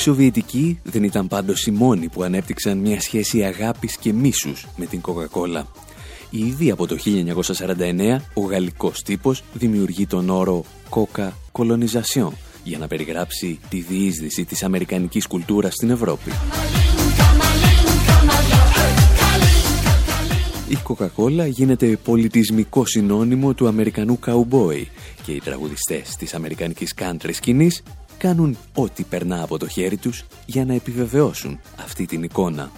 Σοβιετικοί 0.00 0.80
δεν 0.82 1.04
ήταν 1.04 1.28
πάντως 1.28 1.66
οι 1.66 1.70
μόνοι 1.70 2.08
που 2.08 2.22
ανέπτυξαν 2.22 2.78
μια 2.78 3.00
σχέση 3.00 3.44
αγάπης 3.44 3.96
και 3.96 4.12
μίσους 4.12 4.66
με 4.76 4.86
την 4.86 5.00
Coca-Cola. 5.00 5.62
Ήδη 6.30 6.70
από 6.70 6.86
το 6.86 6.96
1949 7.04 8.16
ο 8.34 8.40
γαλλικός 8.40 9.02
τύπος 9.02 9.42
δημιουργεί 9.52 10.06
τον 10.06 10.30
όρο 10.30 10.64
Coca 10.90 11.28
Colonization 11.52 12.28
για 12.64 12.78
να 12.78 12.86
περιγράψει 12.86 13.58
τη 13.68 13.80
διείσδυση 13.80 14.44
της 14.44 14.62
αμερικανικής 14.62 15.26
κουλτούρας 15.26 15.74
στην 15.74 15.90
Ευρώπη. 15.90 16.30
Η 20.68 20.78
Coca-Cola 20.88 21.48
γίνεται 21.48 21.98
πολιτισμικό 22.04 22.86
συνώνυμο 22.86 23.54
του 23.54 23.66
Αμερικανού 23.68 24.18
καουμπόι 24.18 24.88
και 25.22 25.32
οι 25.32 25.40
τραγουδιστές 25.40 26.16
της 26.18 26.34
Αμερικανικής 26.34 26.94
country 26.98 27.30
σκηνής 27.32 27.82
κάνουν 28.20 28.56
ό,τι 28.74 29.02
περνά 29.02 29.42
από 29.42 29.58
το 29.58 29.68
χέρι 29.68 29.96
τους 29.96 30.24
για 30.46 30.64
να 30.64 30.74
επιβεβαιώσουν 30.74 31.60
αυτή 31.82 32.06
την 32.06 32.22
εικόνα. 32.22 32.70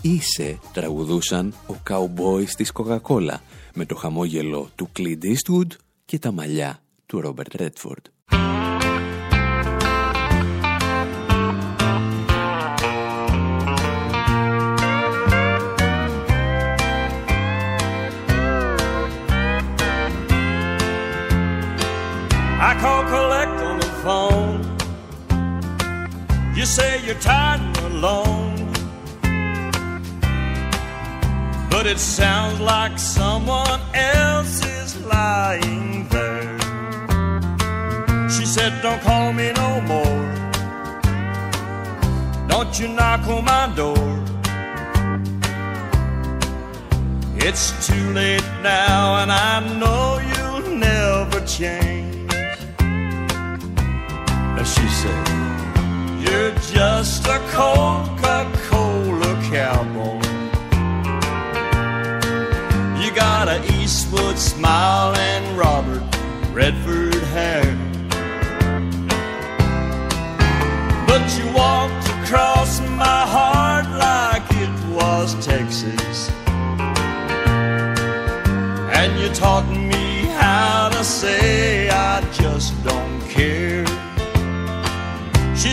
Είσαι 0.00 0.58
τραγουδούσαν 0.72 1.54
ο 1.66 1.74
καουμπόις 1.82 2.54
της 2.54 2.72
Coca-Cola 2.74 3.36
με 3.74 3.84
το 3.84 3.94
χαμόγελο 3.94 4.70
του 4.74 4.90
Clint 4.98 5.24
Eastwood 5.24 5.66
και 6.04 6.18
τα 6.18 6.32
μαλλιά 6.32 6.82
του 7.06 7.22
Robert 7.24 7.60
Redford. 7.60 8.04
I 22.64 22.74
call 22.80 23.02
You 26.54 26.66
say 26.66 27.02
you're 27.06 27.14
tired 27.14 27.62
and 27.62 27.76
alone. 27.78 28.72
But 31.70 31.86
it 31.86 31.98
sounds 31.98 32.60
like 32.60 32.98
someone 32.98 33.80
else 33.94 34.62
is 34.64 35.02
lying 35.06 36.06
there. 36.08 36.58
She 38.28 38.44
said, 38.44 38.82
Don't 38.82 39.00
call 39.00 39.32
me 39.32 39.50
no 39.52 39.80
more. 39.80 40.24
Don't 42.48 42.78
you 42.78 42.88
knock 42.88 43.26
on 43.28 43.44
my 43.46 43.72
door. 43.74 44.22
It's 47.36 47.86
too 47.86 48.12
late 48.12 48.44
now, 48.62 49.22
and 49.22 49.32
I 49.32 49.60
know 49.80 50.20
you'll 50.30 50.76
never 50.76 51.40
change. 51.46 52.30
And 54.58 54.66
she 54.66 54.86
said, 54.88 55.51
just 56.72 57.26
a 57.26 57.38
Coca 57.50 58.50
Cola 58.66 59.32
cowboy. 59.50 60.22
You 62.98 63.14
got 63.14 63.48
a 63.48 63.60
Eastwood 63.74 64.38
smile 64.38 65.14
and 65.14 65.51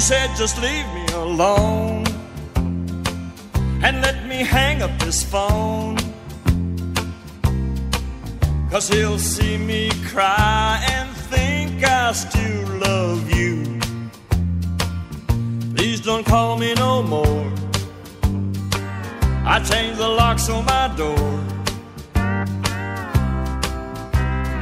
said, 0.10 0.36
just 0.36 0.60
leave 0.60 0.88
me 0.95 1.05
alone 1.14 2.03
and 3.86 4.01
let 4.01 4.26
me 4.26 4.38
hang 4.38 4.82
up 4.82 4.89
this 4.97 5.24
phone. 5.24 5.97
Cause 8.72 8.89
he'll 8.89 9.20
see 9.20 9.55
me 9.60 9.91
cry 10.07 10.84
and 10.93 11.07
think 11.32 11.84
I 11.84 12.12
still 12.14 12.68
love 12.88 13.30
you. 13.32 13.80
Please 15.76 16.01
don't 16.01 16.26
call 16.26 16.57
me 16.57 16.74
no 16.74 17.03
more. 17.03 17.45
I 19.45 19.62
changed 19.64 19.99
the 19.99 20.10
locks 20.10 20.49
on 20.49 20.66
my 20.66 20.88
door. 21.01 21.30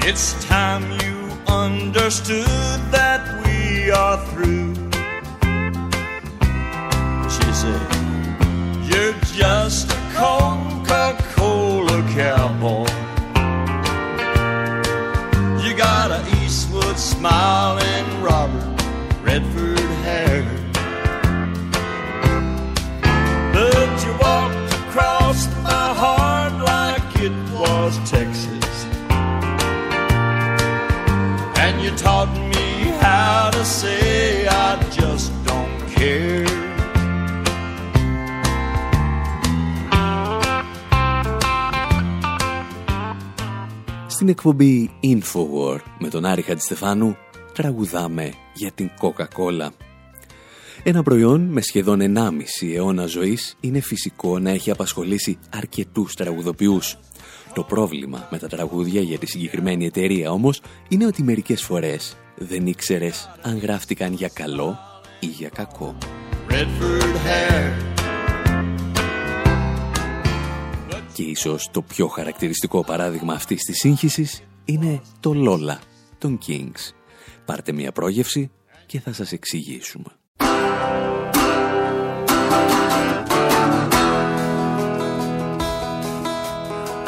It's 0.09 0.27
time 0.45 0.83
you 1.03 1.17
understood 1.47 2.79
that 2.97 3.21
we 3.45 3.91
are 3.91 4.17
through. 4.25 4.86
You're 8.89 9.13
just 9.33 9.91
a 9.91 9.99
Coca 10.15 11.17
Cola 11.35 12.01
cowboy. 12.13 12.87
You 15.63 15.75
got 15.75 16.11
a 16.11 16.21
Eastwood 16.41 16.97
smile 16.97 17.79
and 17.79 18.23
Robert 18.23 18.81
Redford 19.23 19.79
hair. 20.05 20.43
But 23.53 24.05
you 24.05 24.13
walked 24.21 24.73
across 24.81 25.47
my 25.63 25.87
heart 26.01 26.53
like 26.73 27.21
it 27.21 27.35
was 27.53 27.97
Texas. 28.09 28.85
And 31.57 31.81
you 31.81 31.91
taught 31.97 32.29
me 32.37 32.46
Στην 44.27 44.39
εκπομπή 44.39 44.89
Infowar 45.03 45.77
με 45.99 46.09
τον 46.09 46.25
Άρη 46.25 46.41
Χατζηστεφάνου 46.41 47.17
τραγουδάμε 47.53 48.33
για 48.53 48.71
την 48.71 48.89
Coca-Cola. 49.01 49.67
Ένα 50.83 51.03
προϊόν 51.03 51.41
με 51.41 51.61
σχεδόν 51.61 51.99
1,5 52.01 52.73
αιώνα 52.75 53.05
ζωής 53.05 53.55
είναι 53.59 53.79
φυσικό 53.79 54.39
να 54.39 54.49
έχει 54.49 54.71
απασχολήσει 54.71 55.37
αρκετούς 55.49 56.13
τραγουδοποιούς. 56.13 56.97
Το 57.53 57.63
πρόβλημα 57.63 58.27
με 58.31 58.37
τα 58.37 58.47
τραγούδια 58.47 59.01
για 59.01 59.17
τη 59.17 59.25
συγκεκριμένη 59.25 59.85
εταιρεία 59.85 60.31
όμως 60.31 60.61
είναι 60.87 61.05
ότι 61.05 61.23
μερικές 61.23 61.61
φορές 61.61 62.17
δεν 62.35 62.67
ήξερες 62.67 63.29
αν 63.41 63.57
γράφτηκαν 63.57 64.13
για 64.13 64.29
καλό 64.33 64.77
ή 65.19 65.25
για 65.25 65.49
κακό. 65.49 65.97
Redford 66.49 67.15
hair. 67.25 68.05
Ίσως 71.23 71.69
το 71.71 71.81
πιο 71.81 72.07
χαρακτηριστικό 72.07 72.83
παράδειγμα 72.83 73.33
αυτής 73.33 73.61
της 73.63 73.77
σύγχυσης 73.77 74.41
είναι 74.65 75.01
το 75.19 75.33
Λόλα 75.33 75.79
των 76.17 76.39
Kings. 76.47 76.93
Πάρτε 77.45 77.71
μια 77.71 77.91
πρόγευση 77.91 78.51
και 78.85 78.99
θα 78.99 79.13
σας 79.13 79.31
εξηγήσουμε. 79.31 80.11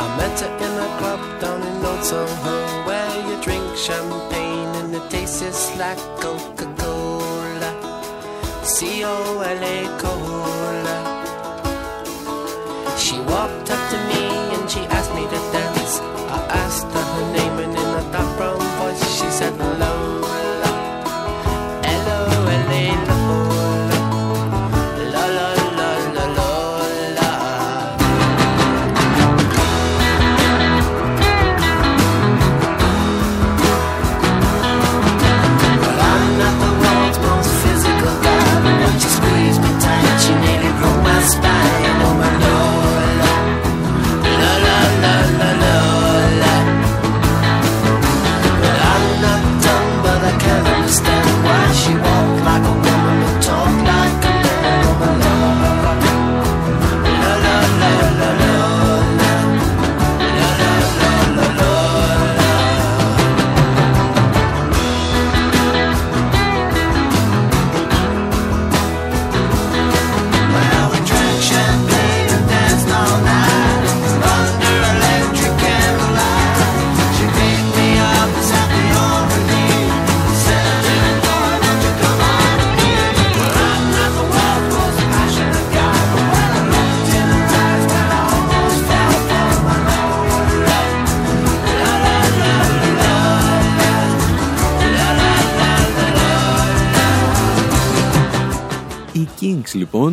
I 0.01 0.07
met 0.17 0.39
her 0.43 0.53
in 0.65 0.73
a 0.85 0.89
club 0.99 1.21
down 1.41 1.59
in 1.69 1.85
Old 1.89 2.03
Soho 2.09 2.55
where 2.87 3.15
you 3.27 3.35
drink 3.45 3.65
champagne 3.87 4.71
and 4.79 4.89
it 4.99 5.05
tastes 5.13 5.67
like 5.81 6.01
Coca-Cola. 6.23 7.71
C-O-L-A 8.73 9.77
Cola. 10.01 11.08
Walked 13.29 13.69
up 13.69 13.91
to 13.91 13.97
me 14.07 14.28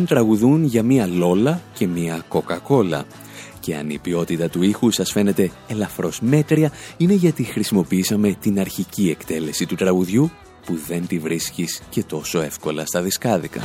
τραγουδούν 0.07 0.63
για 0.63 0.83
μία 0.83 1.07
Λόλα 1.07 1.61
και 1.73 1.87
μία 1.87 2.25
Coca-Cola. 2.29 3.01
Και 3.59 3.75
αν 3.75 3.89
η 3.89 3.97
ποιότητα 3.97 4.49
του 4.49 4.63
ήχου 4.63 4.91
σας 4.91 5.11
φαίνεται 5.11 5.51
ελαφρώς 5.67 6.19
μέτρια, 6.21 6.71
είναι 6.97 7.13
γιατί 7.13 7.43
χρησιμοποίησαμε 7.43 8.35
την 8.39 8.59
αρχική 8.59 9.09
εκτέλεση 9.09 9.65
του 9.65 9.75
τραγουδιού 9.75 10.31
που 10.65 10.79
δεν 10.87 11.07
τη 11.07 11.19
βρίσκεις 11.19 11.81
και 11.89 12.03
τόσο 12.03 12.41
εύκολα 12.41 12.85
στα 12.85 13.01
δισκάδικα. 13.01 13.61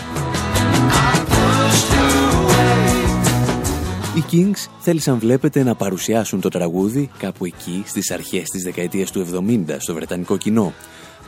Οι 4.17 4.25
Kings 4.33 4.69
θέλησαν 4.81 5.19
βλέπετε 5.19 5.63
να 5.63 5.75
παρουσιάσουν 5.75 6.41
το 6.41 6.49
τραγούδι 6.49 7.11
κάπου 7.19 7.45
εκεί 7.45 7.83
στις 7.87 8.11
αρχές 8.11 8.49
της 8.49 8.63
δεκαετίας 8.63 9.11
του 9.11 9.27
70 9.33 9.77
στο 9.79 9.95
βρετανικό 9.95 10.37
κοινό. 10.37 10.73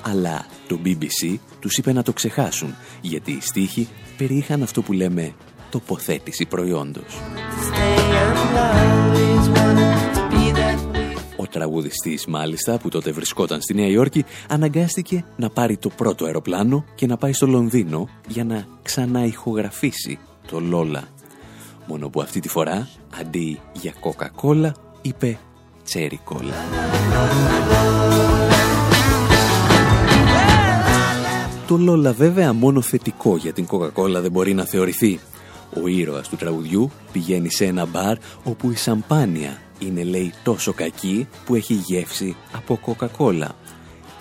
Αλλά 0.06 0.46
το 0.68 0.78
BBC 0.84 1.38
τους 1.60 1.76
είπε 1.76 1.92
να 1.92 2.02
το 2.02 2.12
ξεχάσουν 2.12 2.74
γιατί 3.00 3.30
οι 3.32 3.40
στίχοι 3.40 3.88
περιείχαν 4.16 4.62
αυτό 4.62 4.82
που 4.82 4.92
λέμε 4.92 5.34
τοποθέτηση 5.70 6.46
προϊόντος. 6.46 7.20
Ο 11.36 11.46
τραγουδιστής 11.46 12.26
μάλιστα 12.26 12.78
που 12.78 12.88
τότε 12.88 13.10
βρισκόταν 13.10 13.60
στη 13.60 13.74
Νέα 13.74 13.86
Υόρκη 13.86 14.24
αναγκάστηκε 14.48 15.24
να 15.36 15.50
πάρει 15.50 15.76
το 15.76 15.88
πρώτο 15.88 16.24
αεροπλάνο 16.24 16.84
και 16.94 17.06
να 17.06 17.16
πάει 17.16 17.32
στο 17.32 17.46
Λονδίνο 17.46 18.08
για 18.26 18.44
να 18.44 18.66
ξαναηχογραφήσει 18.82 20.18
το 20.46 20.60
Λόλα. 20.60 21.02
Μόνο 21.86 22.08
που 22.08 22.20
αυτή 22.20 22.40
τη 22.40 22.48
φορά 22.48 22.88
αντί 23.20 23.60
για 23.72 23.94
Coca-Cola 24.00 24.70
είπε 25.02 25.38
Cherry 25.92 26.18
Cola. 26.28 26.54
Το 31.74 31.80
Λόλα 31.80 32.12
βέβαια 32.12 32.52
μόνο 32.52 32.80
θετικό 32.80 33.36
για 33.36 33.52
την 33.52 33.66
Coca-Cola 33.70 34.20
δεν 34.20 34.30
μπορεί 34.30 34.54
να 34.54 34.64
θεωρηθεί. 34.64 35.20
Ο 35.82 35.86
ήρωας 35.86 36.28
του 36.28 36.36
τραγουδιού 36.36 36.90
πηγαίνει 37.12 37.50
σε 37.50 37.64
ένα 37.64 37.86
μπαρ 37.86 38.16
όπου 38.44 38.70
η 38.70 38.74
σαμπάνια 38.74 39.58
είναι 39.78 40.04
λέει 40.04 40.32
τόσο 40.42 40.72
κακή 40.72 41.28
που 41.44 41.54
έχει 41.54 41.74
γεύση 41.74 42.36
από 42.52 42.78
Coca-Cola. 42.86 43.48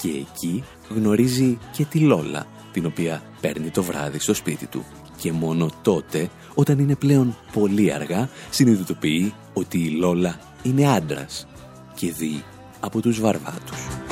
Και 0.02 0.08
εκεί 0.08 0.64
γνωρίζει 0.90 1.58
και 1.72 1.86
τη 1.86 2.00
Λόλα, 2.00 2.46
την 2.72 2.86
οποία 2.86 3.24
παίρνει 3.42 3.70
το 3.70 3.84
βράδυ 3.84 4.20
στο 4.20 4.34
σπίτι 4.34 4.66
του. 4.66 4.86
Και 5.18 5.32
μόνο 5.32 5.70
τότε, 5.82 6.30
όταν 6.54 6.80
είναι 6.80 6.96
πλέον 6.96 7.38
πολύ 7.54 7.94
αργά, 7.94 8.30
συνειδητοποιεί 8.50 9.34
ότι 9.54 9.78
η 9.78 9.90
Λόλα 9.90 10.40
είναι 10.64 10.88
άντρας 10.90 11.48
και 11.96 12.12
δει 12.12 12.44
από 12.80 13.02
τους 13.02 13.20
βαρβάτους. 13.20 14.03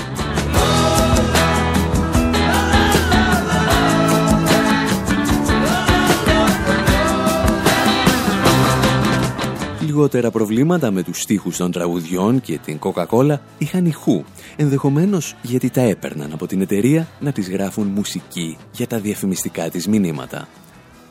Λιγότερα 9.92 10.32
προβλήματα 10.32 10.92
με 10.92 11.04
τους 11.04 11.22
στίχους 11.22 11.58
των 11.58 11.72
τραγουδιών 11.72 12.42
και 12.42 12.58
την 12.58 12.80
Coca-Cola 12.82 13.36
είχαν 13.58 13.86
οι 13.86 13.94
Who, 14.06 14.24
ενδεχομένως 14.56 15.36
γιατί 15.42 15.70
τα 15.70 15.82
έπαιρναν 15.82 16.34
από 16.34 16.48
την 16.48 16.62
εταιρεία 16.62 17.08
να 17.20 17.32
τις 17.32 17.50
γράφουν 17.50 17.88
μουσική 17.88 18.58
για 18.72 18.88
τα 18.88 19.00
διαφημιστικά 19.00 19.70
της 19.70 19.88
μηνύματα. 19.88 20.48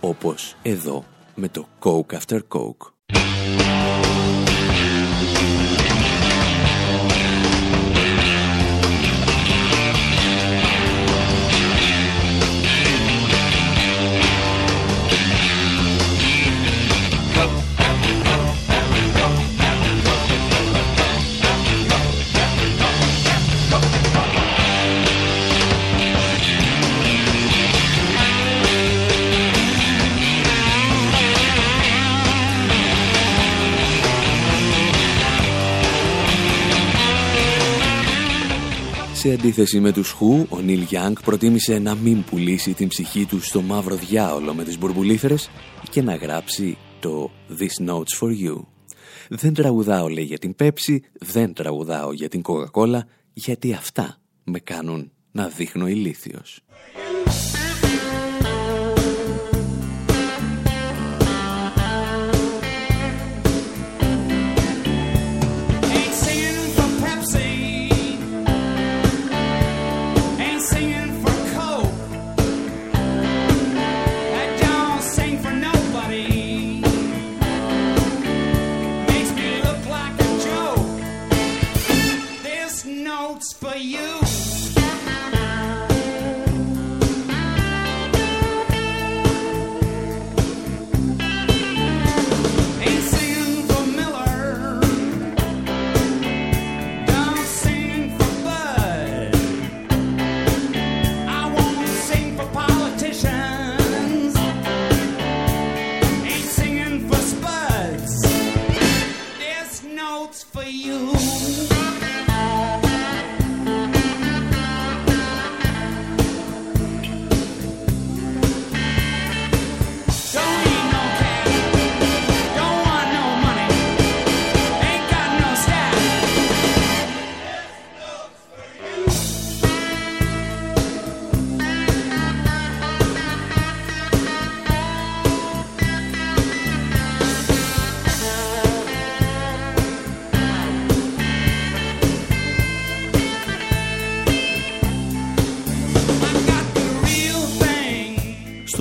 Όπως 0.00 0.56
εδώ 0.62 1.04
με 1.34 1.48
το 1.48 1.66
Coke 1.82 2.18
After 2.18 2.38
Coke. 2.48 2.99
Σε 39.20 39.32
αντίθεση 39.32 39.80
με 39.80 39.92
τους 39.92 40.16
Who, 40.20 40.46
ο 40.48 40.60
Νίλ 40.60 40.80
Γιάνγκ 40.80 41.16
προτίμησε 41.24 41.78
να 41.78 41.94
μην 41.94 42.24
πουλήσει 42.24 42.74
την 42.74 42.88
ψυχή 42.88 43.26
του 43.26 43.40
στο 43.40 43.62
μαύρο 43.62 43.94
διάολο 43.94 44.54
με 44.54 44.64
τις 44.64 44.78
μπουρμπουλήθρες 44.78 45.50
και 45.90 46.02
να 46.02 46.14
γράψει 46.14 46.78
το 47.00 47.30
This 47.58 47.88
Notes 47.88 48.18
For 48.20 48.28
You. 48.28 48.64
Δεν 49.28 49.54
τραγουδάω 49.54 50.08
λέει 50.08 50.24
για 50.24 50.38
την 50.38 50.54
Pepsi, 50.58 50.96
δεν 51.12 51.52
τραγουδάω 51.52 52.12
για 52.12 52.28
την 52.28 52.42
Coca-Cola, 52.44 53.00
γιατί 53.32 53.72
αυτά 53.72 54.20
με 54.44 54.58
κάνουν 54.58 55.10
να 55.32 55.48
δείχνω 55.48 55.86
ηλίθιος. 55.86 56.60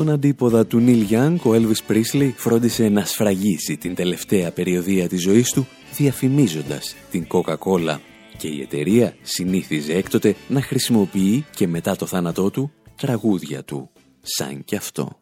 Στον 0.09 0.21
αντίποδα 0.21 0.65
του 0.65 0.79
Νίλ 0.79 1.01
Γιάνγκ, 1.01 1.45
ο 1.45 1.53
Έλβις 1.53 1.83
Πρίσλι 1.83 2.33
φρόντισε 2.37 2.89
να 2.89 3.05
σφραγίσει 3.05 3.77
την 3.77 3.95
τελευταία 3.95 4.51
περιοδία 4.51 5.07
της 5.07 5.21
ζωής 5.21 5.51
του 5.51 5.67
διαφημίζοντας 5.97 6.95
την 7.11 7.27
Coca-Cola 7.27 7.97
και 8.37 8.47
η 8.47 8.61
εταιρεία 8.61 9.15
συνήθιζε 9.21 9.93
έκτοτε 9.93 10.35
να 10.47 10.61
χρησιμοποιεί 10.61 11.45
και 11.55 11.67
μετά 11.67 11.95
το 11.95 12.05
θάνατό 12.05 12.49
του 12.49 12.71
τραγούδια 12.95 13.63
του, 13.63 13.89
σαν 14.21 14.63
κι 14.63 14.75
αυτό. 14.75 15.19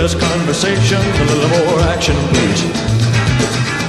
Less 0.00 0.14
conversation, 0.14 1.00
a 1.22 1.24
little 1.30 1.50
more 1.56 1.78
action, 1.94 2.16
please. 2.32 2.62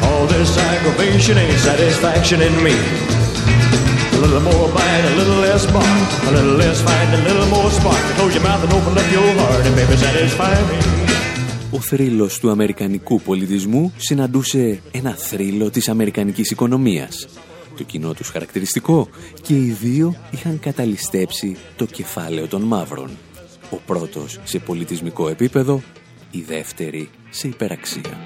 All 0.07 0.25
this 0.33 0.51
aggravation 0.71 1.33
ain't 1.43 1.59
satisfaction 1.69 2.39
in 2.47 2.55
me. 2.65 2.75
A 4.15 4.19
little 4.23 4.43
more 4.49 4.67
bite, 4.77 5.05
a 5.11 5.13
little 5.19 5.39
less 5.47 5.63
bark, 5.75 6.09
a 6.29 6.31
little 6.37 6.57
less 6.63 6.79
fight, 6.87 7.09
a 7.19 7.21
little 7.27 7.47
more 7.55 7.69
spark. 7.77 8.03
Close 8.17 8.33
your 8.37 8.43
mouth 8.47 8.63
and 8.65 8.73
open 8.77 8.93
up 9.01 9.07
your 9.17 9.29
heart, 9.39 9.63
and 9.67 9.75
baby, 9.79 9.95
satisfy 10.05 10.55
me. 10.69 10.79
Ο 11.71 11.79
θρύλος 11.79 12.39
του 12.39 12.49
αμερικανικού 12.49 13.21
πολιτισμού 13.21 13.93
συναντούσε 13.97 14.81
ένα 14.91 15.15
θρύλο 15.15 15.69
της 15.69 15.89
αμερικανικής 15.89 16.51
οικονομίας. 16.51 17.27
Το 17.77 17.83
κοινό 17.83 18.13
τους 18.13 18.29
χαρακτηριστικό 18.29 19.09
και 19.41 19.53
οι 19.53 19.75
δύο 19.81 20.15
είχαν 20.31 20.59
καταλυστέψει 20.59 21.55
το 21.75 21.85
κεφάλαιο 21.85 22.47
των 22.47 22.61
μαύρων. 22.61 23.09
Ο 23.71 23.75
πρώτος 23.85 24.39
σε 24.43 24.59
πολιτισμικό 24.59 25.29
επίπεδο, 25.29 25.81
η 26.31 26.41
δεύτερη 26.41 27.09
σε 27.29 27.47
υπεραξία. 27.47 28.17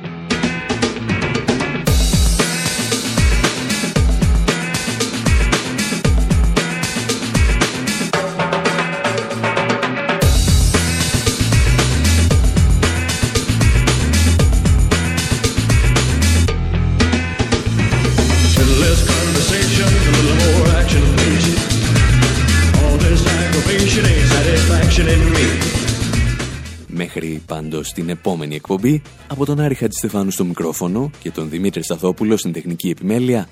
Πάντως 27.96 28.08
την 28.08 28.10
επόμενη 28.10 28.56
εκπομπή, 28.56 29.02
από 29.28 29.46
τον 29.46 29.60
Άρη 29.60 29.76
Χατζηστεφάνου 29.76 30.32
στο 30.32 30.46
μικρόφωνο 30.46 31.12
και 31.20 31.32
τον 31.32 31.50
Δημήτρη 31.50 31.84
Σταθόπουλο 31.84 32.38
στην 32.38 32.52
τεχνική 32.52 32.90
επιμέλεια, 32.90 33.50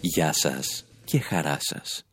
γεια 0.00 0.32
σας 0.32 0.84
και 1.04 1.18
χαρά 1.18 1.58
σας. 1.60 2.04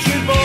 Country 0.00 0.26
boy 0.26 0.39